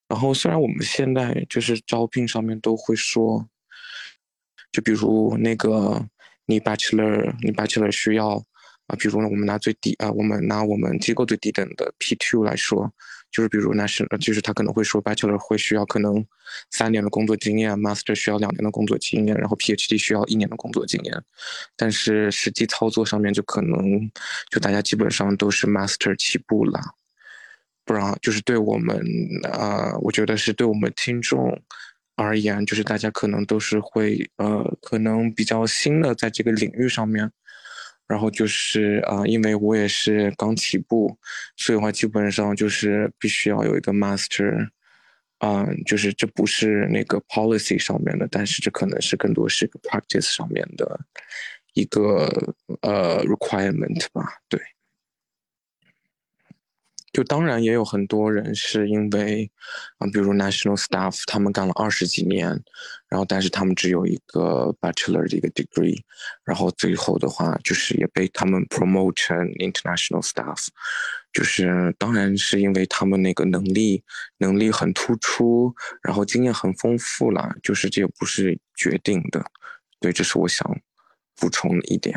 [0.06, 3.48] 然后虽然我们现在就是招聘上面都会说，
[4.70, 6.08] 就比如那个
[6.46, 8.44] 你 bachelor，你 bachelor 需要
[8.88, 12.92] 啊，比如呢我们拿最低啊，我们拿我们机构最低等的 P two 来说。
[13.30, 16.24] 就是比如 national，就是他可能会说 bachelor 会需要可能
[16.70, 21.14] 三年的工作经验，master 需要两年的工作经验，然后 PhD 需要一年的工作经验，
[21.76, 24.10] 但是实际操作上面就可能
[24.50, 26.80] 就大家基本上都是 master 起步了，
[27.84, 28.98] 不然就是对我们
[29.52, 31.60] 啊，我觉得是对我们听众
[32.16, 37.30] 而言，就是大家可能都是会呃，可能比较新的在这个领域上面。
[38.08, 41.16] 然后就是啊，因为我也是刚起步，
[41.56, 44.70] 所以的话基本上就是必须要有一个 master，
[45.40, 50.98] 嗯，就是这不是那个 policy 上面的，但是这可能是更多是个 practice 上面的
[51.74, 52.26] 一个
[52.80, 54.58] 呃 requirement 吧，对。
[57.18, 59.50] 就当然也有很多人是因为，
[59.96, 62.48] 啊，比如 national staff，他们干了二十几年，
[63.08, 66.00] 然后但是他们只有一个 bachelor 的一个 degree，
[66.44, 70.68] 然后最后的话就是也被他们 promote 成 international staff，
[71.32, 74.00] 就是当然是因为他们那个能力
[74.36, 79.44] 能力很突出，然后经验很丰富了，就是这也不是决定的，
[79.98, 80.64] 对，这是我想
[81.34, 82.16] 补充的一点。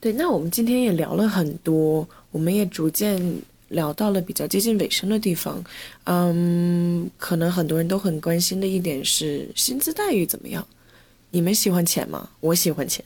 [0.00, 3.20] 对，那我们今天也聊了很多，我们也逐渐。
[3.72, 5.62] 聊到了比较接近尾声的地方，
[6.04, 10.66] 嗯，可能很多人都很关心的一点是薪资待遇怎么样？
[11.30, 12.28] 你们喜欢钱吗？
[12.40, 13.04] 我喜欢钱。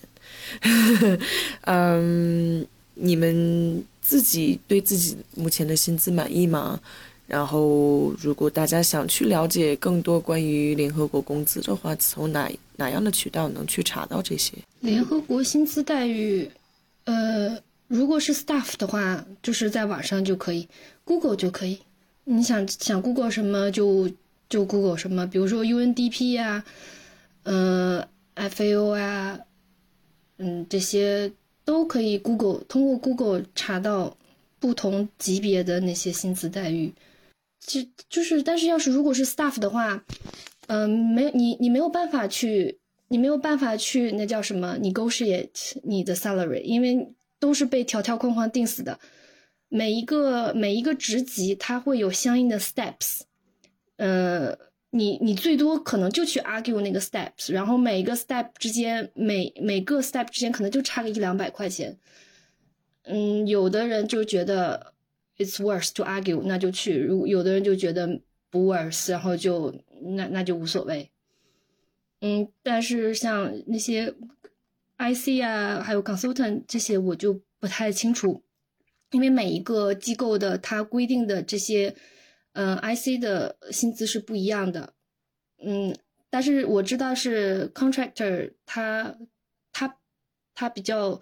[1.67, 6.79] 嗯，你们自己对自己目前的薪资满意吗？
[7.27, 14.53] 然后，如果大家想去了解更多关于联合国工资的话，从哪哪样的渠道能去查到这些？
[14.81, 16.49] 联合国薪资待遇，
[17.05, 17.59] 呃。
[17.89, 20.69] 如果是 staff 的话，就是在网上就可以
[21.05, 21.79] ，Google 就可以。
[22.25, 24.11] 你想想 Google 什么就
[24.49, 26.65] 就 Google 什么，比如说 UNDP 呀，
[27.45, 29.39] 嗯，FAO 啊，
[30.39, 31.33] 嗯，这些
[31.65, 34.17] 都可以 Google，通过 Google 查到
[34.59, 36.93] 不同级别的那些薪资待遇。
[37.61, 40.05] 其就是，但是要是如果是 staff 的话，
[40.67, 47.13] 嗯，没你你没有办法去，你没有办法去那叫什么 negotiate 你的 salary，因为。
[47.39, 48.99] 都是被条条框框定死的，
[49.69, 53.21] 每一个每一个职级它会有相应的 steps，
[53.97, 54.57] 呃，
[54.91, 61.99] 你你最多可能就去 argue 那个 steps，然后每一个 step 之间每每个 step 之间可能就差个一两百块钱，
[63.03, 64.95] 嗯，有的人就觉得
[65.37, 69.75] it's worth to argue，那就去；如有的人就觉得不 worth，然后就
[70.15, 71.11] 那那就无所谓，
[72.21, 74.15] 嗯，但是像那些。
[74.99, 78.45] IC 啊，还有 consultant 这些我就不太清楚，
[79.11, 81.95] 因为每一个机构的它规定的这些，
[82.53, 84.95] 嗯，IC 的薪资是不一样的，
[85.63, 85.95] 嗯，
[86.31, 89.19] 但是我知道是 contractor，他
[89.73, 89.99] 他
[90.55, 91.21] 他比较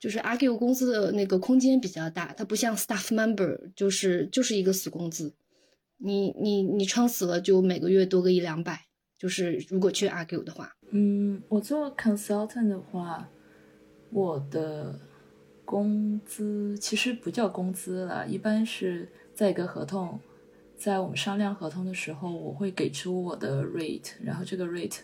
[0.00, 5.34] 就是 argue 工资的那个空间比较大，它不像 staff member，就是就是一个死工资，
[5.98, 8.86] 你你你撑死了就每个月多个一两百，
[9.18, 10.75] 就是如果去 argue 的话。
[10.90, 13.28] 嗯，我做 consultant 的话，
[14.10, 14.98] 我的
[15.64, 20.20] 工资其实不叫工资了，一般是在一个合同，
[20.76, 25.00] 在我们商量合同的时候，我会给出我的 rate，然后这个 rate，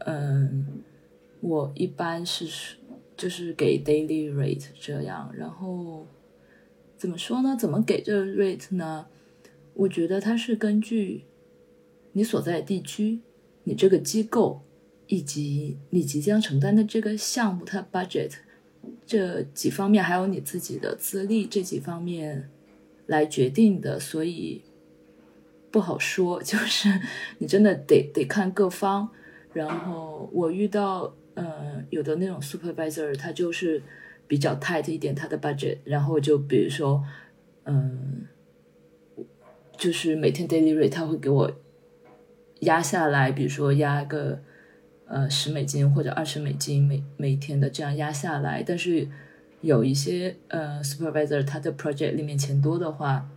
[0.00, 0.82] 嗯，
[1.40, 2.76] 我一般是
[3.16, 6.06] 就是给 daily rate 这样，然后
[6.98, 7.56] 怎么说呢？
[7.58, 9.06] 怎么给这个 rate 呢？
[9.72, 11.24] 我觉得它是根据
[12.12, 13.20] 你所在地区，
[13.64, 14.60] 你这个机构。
[15.10, 18.30] 以及你即将承担的这个项目，它 budget
[19.04, 22.48] 这几方面，还有你自己的资历这几方面
[23.06, 24.62] 来决定的，所以
[25.72, 26.40] 不好说。
[26.46, 26.88] 就是
[27.38, 29.10] 你真的得得看各方。
[29.52, 33.82] 然后我遇到呃有的那种 supervisor，他就是
[34.28, 37.04] 比较 tight 一点他的 budget，然后就比如说
[37.64, 38.28] 嗯，
[39.76, 41.50] 就是每天 daily rate 他会给我
[42.60, 44.40] 压下来，比如说压个。
[45.12, 49.08] 呃，十美金或者二十美金每每天的这样压下来，但是
[49.60, 53.28] 有一些呃 supervisor 他的 project 里面钱多的话，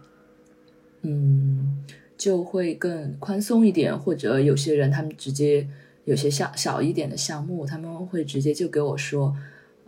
[1.02, 1.84] 嗯，
[2.16, 5.68] 就会更宽松一点，或者有些人他们直接
[6.06, 9.36] 有些项小一点的项目，他们会直接就给我说，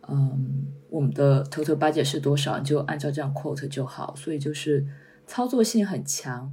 [0.08, 4.84] 嗯，我们的 total budget 是多少，就按照这样 quote 就好，所以就是
[5.28, 6.52] 操作性很强。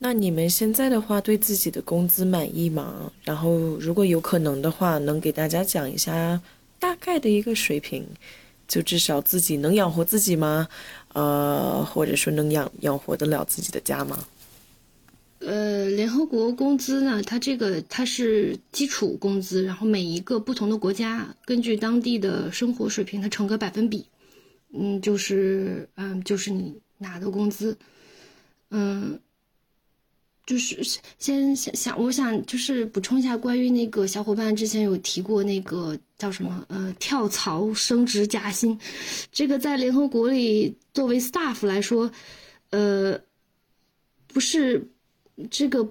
[0.00, 3.10] 那你们现在的话，对自己的工资满意吗？
[3.24, 3.50] 然后，
[3.80, 6.40] 如果有可能的话，能给大家讲一下
[6.78, 8.06] 大概的一个水平，
[8.68, 10.68] 就至少自己能养活自己吗？
[11.14, 14.24] 呃，或者说能养养活得了自己的家吗？
[15.40, 24.06] 呃，联合国工资呢，它这个它是基础工资，然后每一个不同的国家根据当地的生活水平，它乘个百分比，
[24.72, 27.76] 嗯，就是嗯，就是你拿的工资，
[28.70, 29.18] 嗯。
[30.48, 30.82] 就是
[31.18, 38.80] 先想想，我想就是补充一下，关于那个小伙伴之前有提过那个叫什么呃跳槽升职加薪，
[39.30, 42.10] 这个在联合国里作为 staff 来说，
[42.70, 43.20] 呃，
[44.28, 44.90] 不是
[45.50, 45.86] 这个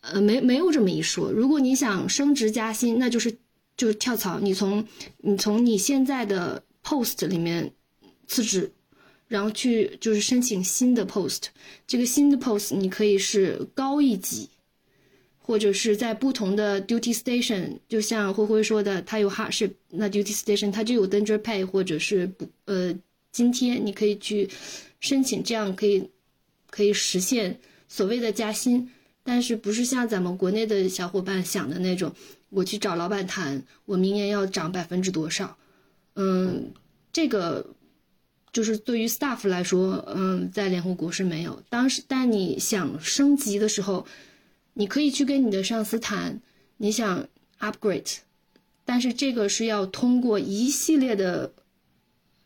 [0.00, 1.30] 呃没没有这么一说。
[1.30, 3.36] 如果你想升职加薪，那就是
[3.76, 4.82] 就是跳槽，你从
[5.18, 7.70] 你从你现在的 post 里面
[8.26, 8.72] 辞职。
[9.32, 11.44] 然后去就是申请新的 post，
[11.86, 14.50] 这个新的 post 你可以是高一级，
[15.38, 22.94] 或者是在不同的 duty station，就像灰灰说的，它有 hardship，那 duty station 它就有 danger pay 或者是不呃
[23.30, 24.50] 津贴，你可以去
[25.00, 26.10] 申请，这样可以
[26.68, 28.90] 可以实现所谓的加薪，
[29.24, 32.12] 但是不是像咱们国内的小伙伴想的那种，
[32.50, 35.56] 我去找老板谈，我明年要涨百分之多少，
[36.16, 36.70] 嗯，
[37.10, 37.64] 这个。
[38.52, 41.62] 就是对于 staff 来说，嗯，在联合国是没有。
[41.70, 44.06] 当时，但你想升级的时候，
[44.74, 46.40] 你可以去跟你的上司谈，
[46.76, 47.26] 你想
[47.60, 48.18] upgrade，
[48.84, 51.52] 但是这个是要通过一系列的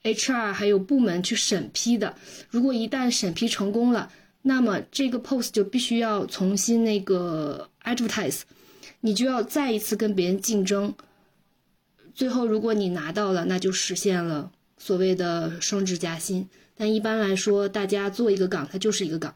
[0.04, 2.14] HR 还有部门去审批的。
[2.50, 4.12] 如果一旦审批成功了，
[4.42, 8.42] 那么这个 post 就必须要重新那个 advertise，
[9.00, 10.94] 你就要再一次跟别人竞争。
[12.14, 14.52] 最后，如果你拿到了，那就实现了。
[14.78, 19.34] 所谓的升职加薪，但一般来说，大家做一个岗，它就是一个岗，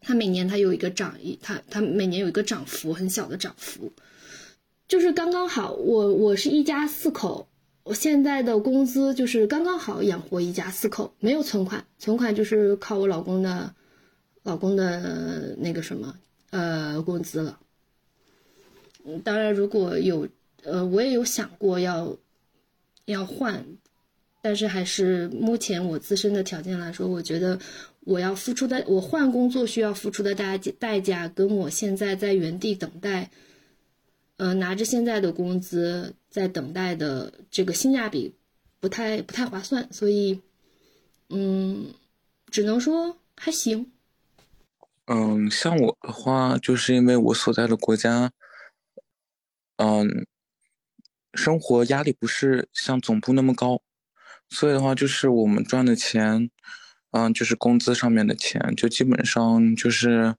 [0.00, 3.92] 它每年它有一个涨一，它它每年有一个涨幅，很小的涨幅，
[4.88, 5.72] 就是刚刚好。
[5.72, 7.48] 我我是一家四口，
[7.84, 13.72] 我现在的工资就是刚刚好养活一家四口，没有存款，存款就是靠我老公的，
[14.42, 16.14] 老公的那个什么
[16.50, 17.58] 呃工资了。
[19.22, 20.28] 当然如果有
[20.64, 22.16] 呃，我也有想过要
[23.04, 23.64] 要换。
[24.46, 27.58] 但是还是目前我自身的条件来说，我觉得
[28.04, 33.28] 我要付出的，我换工作需要付出的代代价，跟我现在在原地等待，
[34.36, 38.36] 呃，拿着现在的工资在等待的这个性价比
[38.78, 40.40] 不太不太划算，所以，
[41.28, 41.92] 嗯，
[42.48, 43.90] 只能说还行。
[45.06, 48.30] 嗯，像我的话，就是因为我所在的国家，
[49.78, 50.24] 嗯，
[51.34, 53.82] 生活压力不是像总部那么高。
[54.48, 56.50] 所以的话，就是我们赚的钱，
[57.10, 60.36] 嗯，就是工资上面的钱，就基本上就是，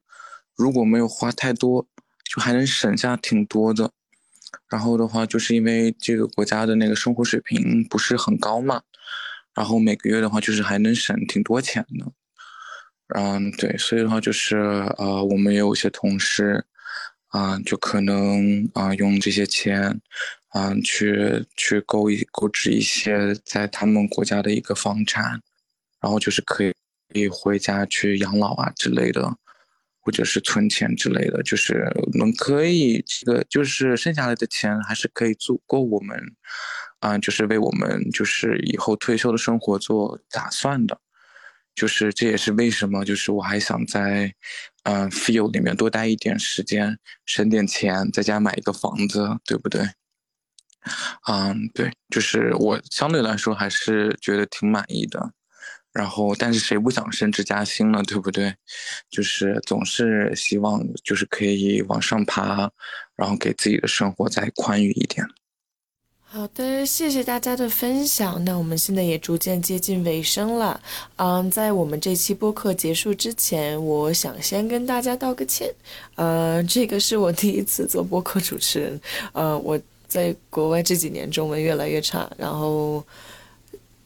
[0.56, 1.88] 如果没有花太多，
[2.24, 3.92] 就还能省下挺多的。
[4.70, 8.82] 然后的话，就是因为这个国家的那个生活水平不是很高嘛，
[9.54, 12.12] 然后每个月的话，就是还能省挺多钱的。
[13.16, 14.58] 嗯，对，所以的话就是，
[14.98, 16.66] 呃，我们也有些同事，
[17.28, 20.02] 啊，就可能啊用这些钱。
[20.58, 25.40] 嗯，去去购一购置一些在他们国家的一个房产，
[26.02, 26.74] 然后就是可以
[27.14, 29.22] 可以回家去养老啊之类的，
[30.00, 36.18] 或者是存钱之类的，就是能可以这个就是剩下来的钱还是可以足够我们，
[37.02, 41.00] 啊，就是为我们就是以后退休的生活做打算的，
[41.76, 44.34] 就是这也是为什么就是我还想在
[44.84, 46.98] 嗯 feel 里面多待一点时间，
[47.28, 49.82] 省点钱，在家买一个房子，对不对？
[51.28, 55.32] 嗯，对，就是我相对来说还是觉得挺满意的，
[55.94, 58.04] 然后但是谁不想升职加薪呢？
[58.04, 58.54] 对不对？
[59.10, 62.70] 就是总是希望就是可以往上爬，
[63.16, 65.26] 然后给自己的生活再宽裕一点。
[66.30, 68.44] 好的，谢谢大家的分享。
[68.44, 70.80] 那我们现在也逐渐接近尾声了。
[71.16, 75.74] 嗯，在我们这期播客结束之前，我想先跟大家道个歉。
[76.16, 79.02] 呃，这个是我第一次做播客主持人。
[79.32, 79.80] 呃，我。
[80.08, 83.04] 在国外这几年，中文越来越差，然后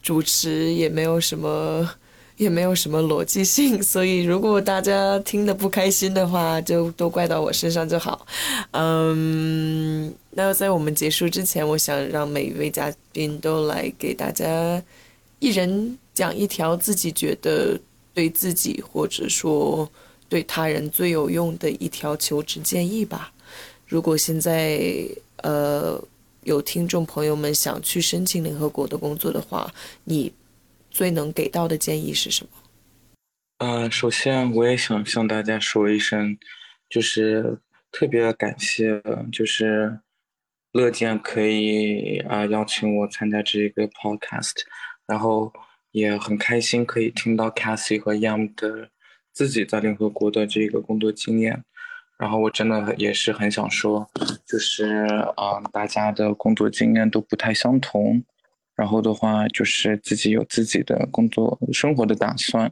[0.01, 1.87] 主持也没有什么，
[2.37, 8.25] 也没有什么逻辑性，所以如果大家听得不开心的话，就都怪到我身上就好。
[8.71, 14.81] 嗯，那在我们结束之前，我想让每一位嘉宾都来给大家
[15.37, 17.79] 一人讲一条自己觉得
[18.13, 19.87] 对自己或者说
[20.27, 23.31] 对他人最有用的一条求职建议吧。
[23.85, 25.07] 如果现在。
[25.43, 26.03] 呃，
[26.43, 29.71] 有听众朋友们想去申请联合国的工作的话，
[30.03, 30.33] 你
[30.89, 32.49] 最能给到的建议是什么？
[33.59, 36.37] 呃，首先我也想向大家说一声，
[36.89, 37.59] 就是
[37.91, 39.01] 特别感谢，
[39.31, 39.99] 就是
[40.71, 44.61] 乐见可以啊邀请我参加这个 podcast，
[45.05, 45.53] 然后
[45.91, 48.89] 也很开心可以听到 Cassie 和 Yam 的
[49.31, 51.63] 自己在联合国的这个工作经验。
[52.21, 54.07] 然后我真的也是很想说，
[54.45, 58.23] 就是啊、大家的工作经验都不太相同，
[58.75, 62.71] 然后的话就是自己有自己的工作生活的打算，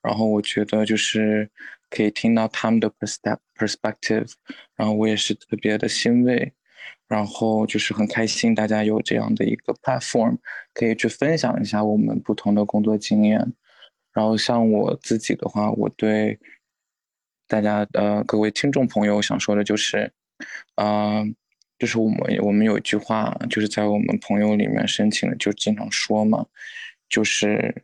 [0.00, 1.50] 然后我觉得就是
[1.90, 4.30] 可以听到他们的 perspect perspective，
[4.76, 6.52] 然后我也是特别的欣慰，
[7.08, 10.36] 然后就是很开心大家有这样的一个 platform，
[10.72, 13.54] 可以去分享一下我们不同的工作经验。
[14.12, 16.38] 然后像我自己的话，我对
[17.46, 20.10] 大家呃各位听众朋友想说的就是，
[20.76, 21.22] 啊、
[21.78, 26.46] 就是我们我们有一句话，就是在我们朋友里面申请的，就经常说嘛，
[27.08, 27.82] 就是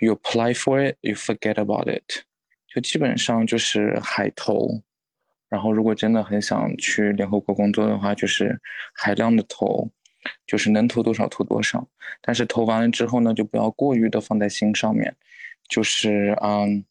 [0.00, 2.24] you apply for it, you forget about it，
[2.66, 4.82] 就基本上就是海投。
[5.48, 8.60] 然后如果真的很想去联合国工作的话，就是
[8.94, 9.90] 海量的投，
[10.46, 11.86] 就是能投多少投多少。
[12.22, 15.14] 但是投完了之后呢，就不要过于的放在心上面，
[15.68, 16.84] 就是嗯，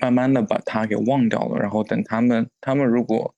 [0.00, 1.58] 慢慢的把它给忘掉了。
[1.58, 3.34] 然后等他们，他们如果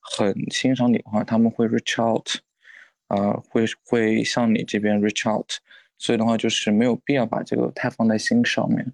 [0.00, 2.26] 很欣赏你的话，他们会 reach out，
[3.08, 5.50] 呃，会会向你这边 reach out。
[5.98, 8.92] 所以的话，就是没有必要把这个太放在心上面。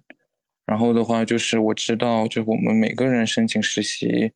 [0.65, 4.31] 然后的话，就是我知道，就是我们每个人申请实习，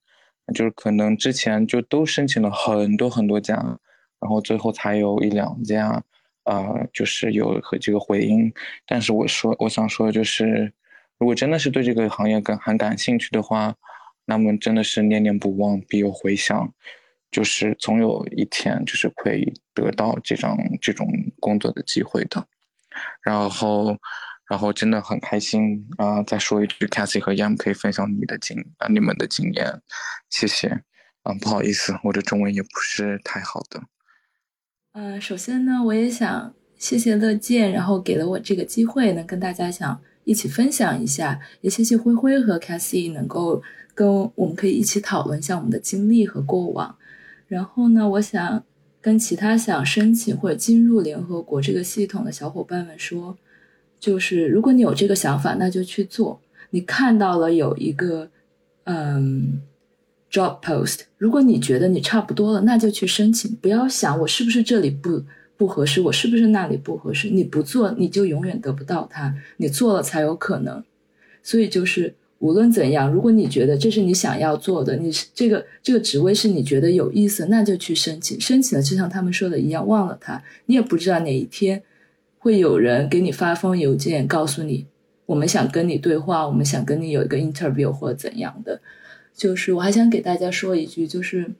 [0.55, 3.55] 就是可能之前就都申请了很多很多家，
[4.19, 6.03] 然后最后才有一两家，
[6.45, 8.51] 呃，就是有和这个回音。
[8.87, 10.73] 但是我说，我想说的就是，
[11.23, 13.73] 如果真的是对这个行业感很感兴趣的话，
[14.25, 16.73] 那么真的是念念不忘，必有回响，
[17.31, 21.07] 就是总有一天就是会得到这张这种
[21.39, 22.45] 工作的机会的。
[23.21, 23.97] 然后，
[24.49, 29.81] 然后真的很开心啊、再说一句 c a s s i e 和 Yam 可以分享你的经啊、你们的经验，
[30.29, 30.83] 谢谢。
[31.21, 33.81] 啊、不好意思，我的中文也不是太好的。
[34.91, 43.61] 嗯，首先呢，我也想谢谢乐见，然后给了我这个机会，能跟大家讲一起分享一下，也谢谢灰灰和 Cassie 能够
[43.93, 46.95] 跟我们可以一起讨论一下我们的经历和过往。
[47.47, 48.63] 然后呢，我想
[49.01, 53.37] 跟其他想申请或者进入联合国这个系统的小伙伴们说，
[53.99, 56.39] 就是如果你有这个想法，那就去做。
[56.71, 58.29] 你看到了有一个
[58.85, 59.61] 嗯
[60.31, 65.23] job post，如果你觉得你差不多了，那就去申请，不要想我是不是这里不
[65.63, 67.29] 不合适，我是不是那里不合适。
[67.29, 70.83] 你不做，你就永远得不到它，你做了才有可能。
[71.41, 78.37] 所以就是无论怎样，如果你觉得这是你想要做的，你是这个这个职位是你觉得有意思，那就去申请。
[78.41, 81.81] 申请了，就像他们说的一样，忘了它，你也不知道哪一天
[82.39, 84.85] 会有人给你发封邮件，告诉你
[85.25, 88.81] 我们想跟你对话，我们想跟你有一个 interview 或怎样的。
[89.33, 91.53] 就是我还想给大家说一句，就是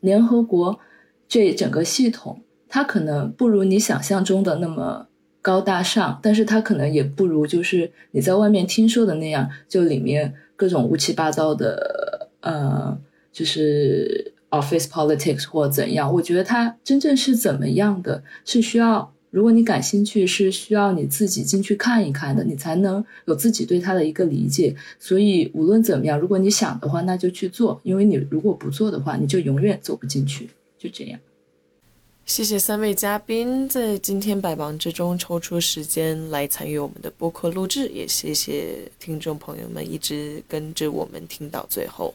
[0.00, 0.80] 联合国
[1.28, 2.42] 这整个系统，
[2.76, 5.06] 它可能不如你想象中的那么
[5.40, 12.94] 高大上，但是它可能也不如就是你在外面听说的那样，就里面各种乌七八糟的，呃，
[13.32, 16.12] 就是 office politics 或怎样。
[16.12, 19.10] 我觉得它真正是怎么样的，是需要。
[19.30, 24.76] 如果你感兴趣，是需要你自己进去看一看的，你才能有自己对它的一个理解。
[24.98, 30.50] 所以无论怎么样，如果你想的话，那就去做，因为你如果不做的话，你就永远走不进去。
[30.78, 31.18] 就这样。
[32.26, 42.12] 谢谢三位嘉宾在今天百忙之中抽出时间来参与我们的播客录制，也谢谢听众朋友们一直跟着我们听到最后。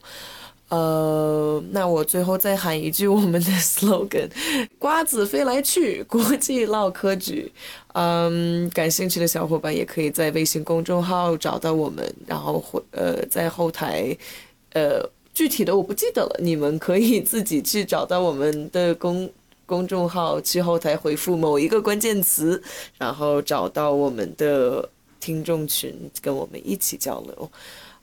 [0.67, 4.29] 呃，那我最后再喊一句我们的 slogan：
[4.77, 7.49] 瓜子飞来去，国际唠科局。
[7.93, 14.15] 嗯，感兴趣的小伙伴也可以在微信公众号找到我们，然后会呃在后台，
[14.73, 19.29] 呃具体的我不记得了，你们可以自己去找到我们的公
[19.71, 22.61] 公众号，去后台回复某一个关键词，
[22.97, 24.89] 然后找到我们的
[25.21, 27.51] 听众群，跟我们一起交流。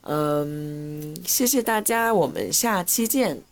[0.00, 3.42] 嗯，谢谢大家，我们下期见。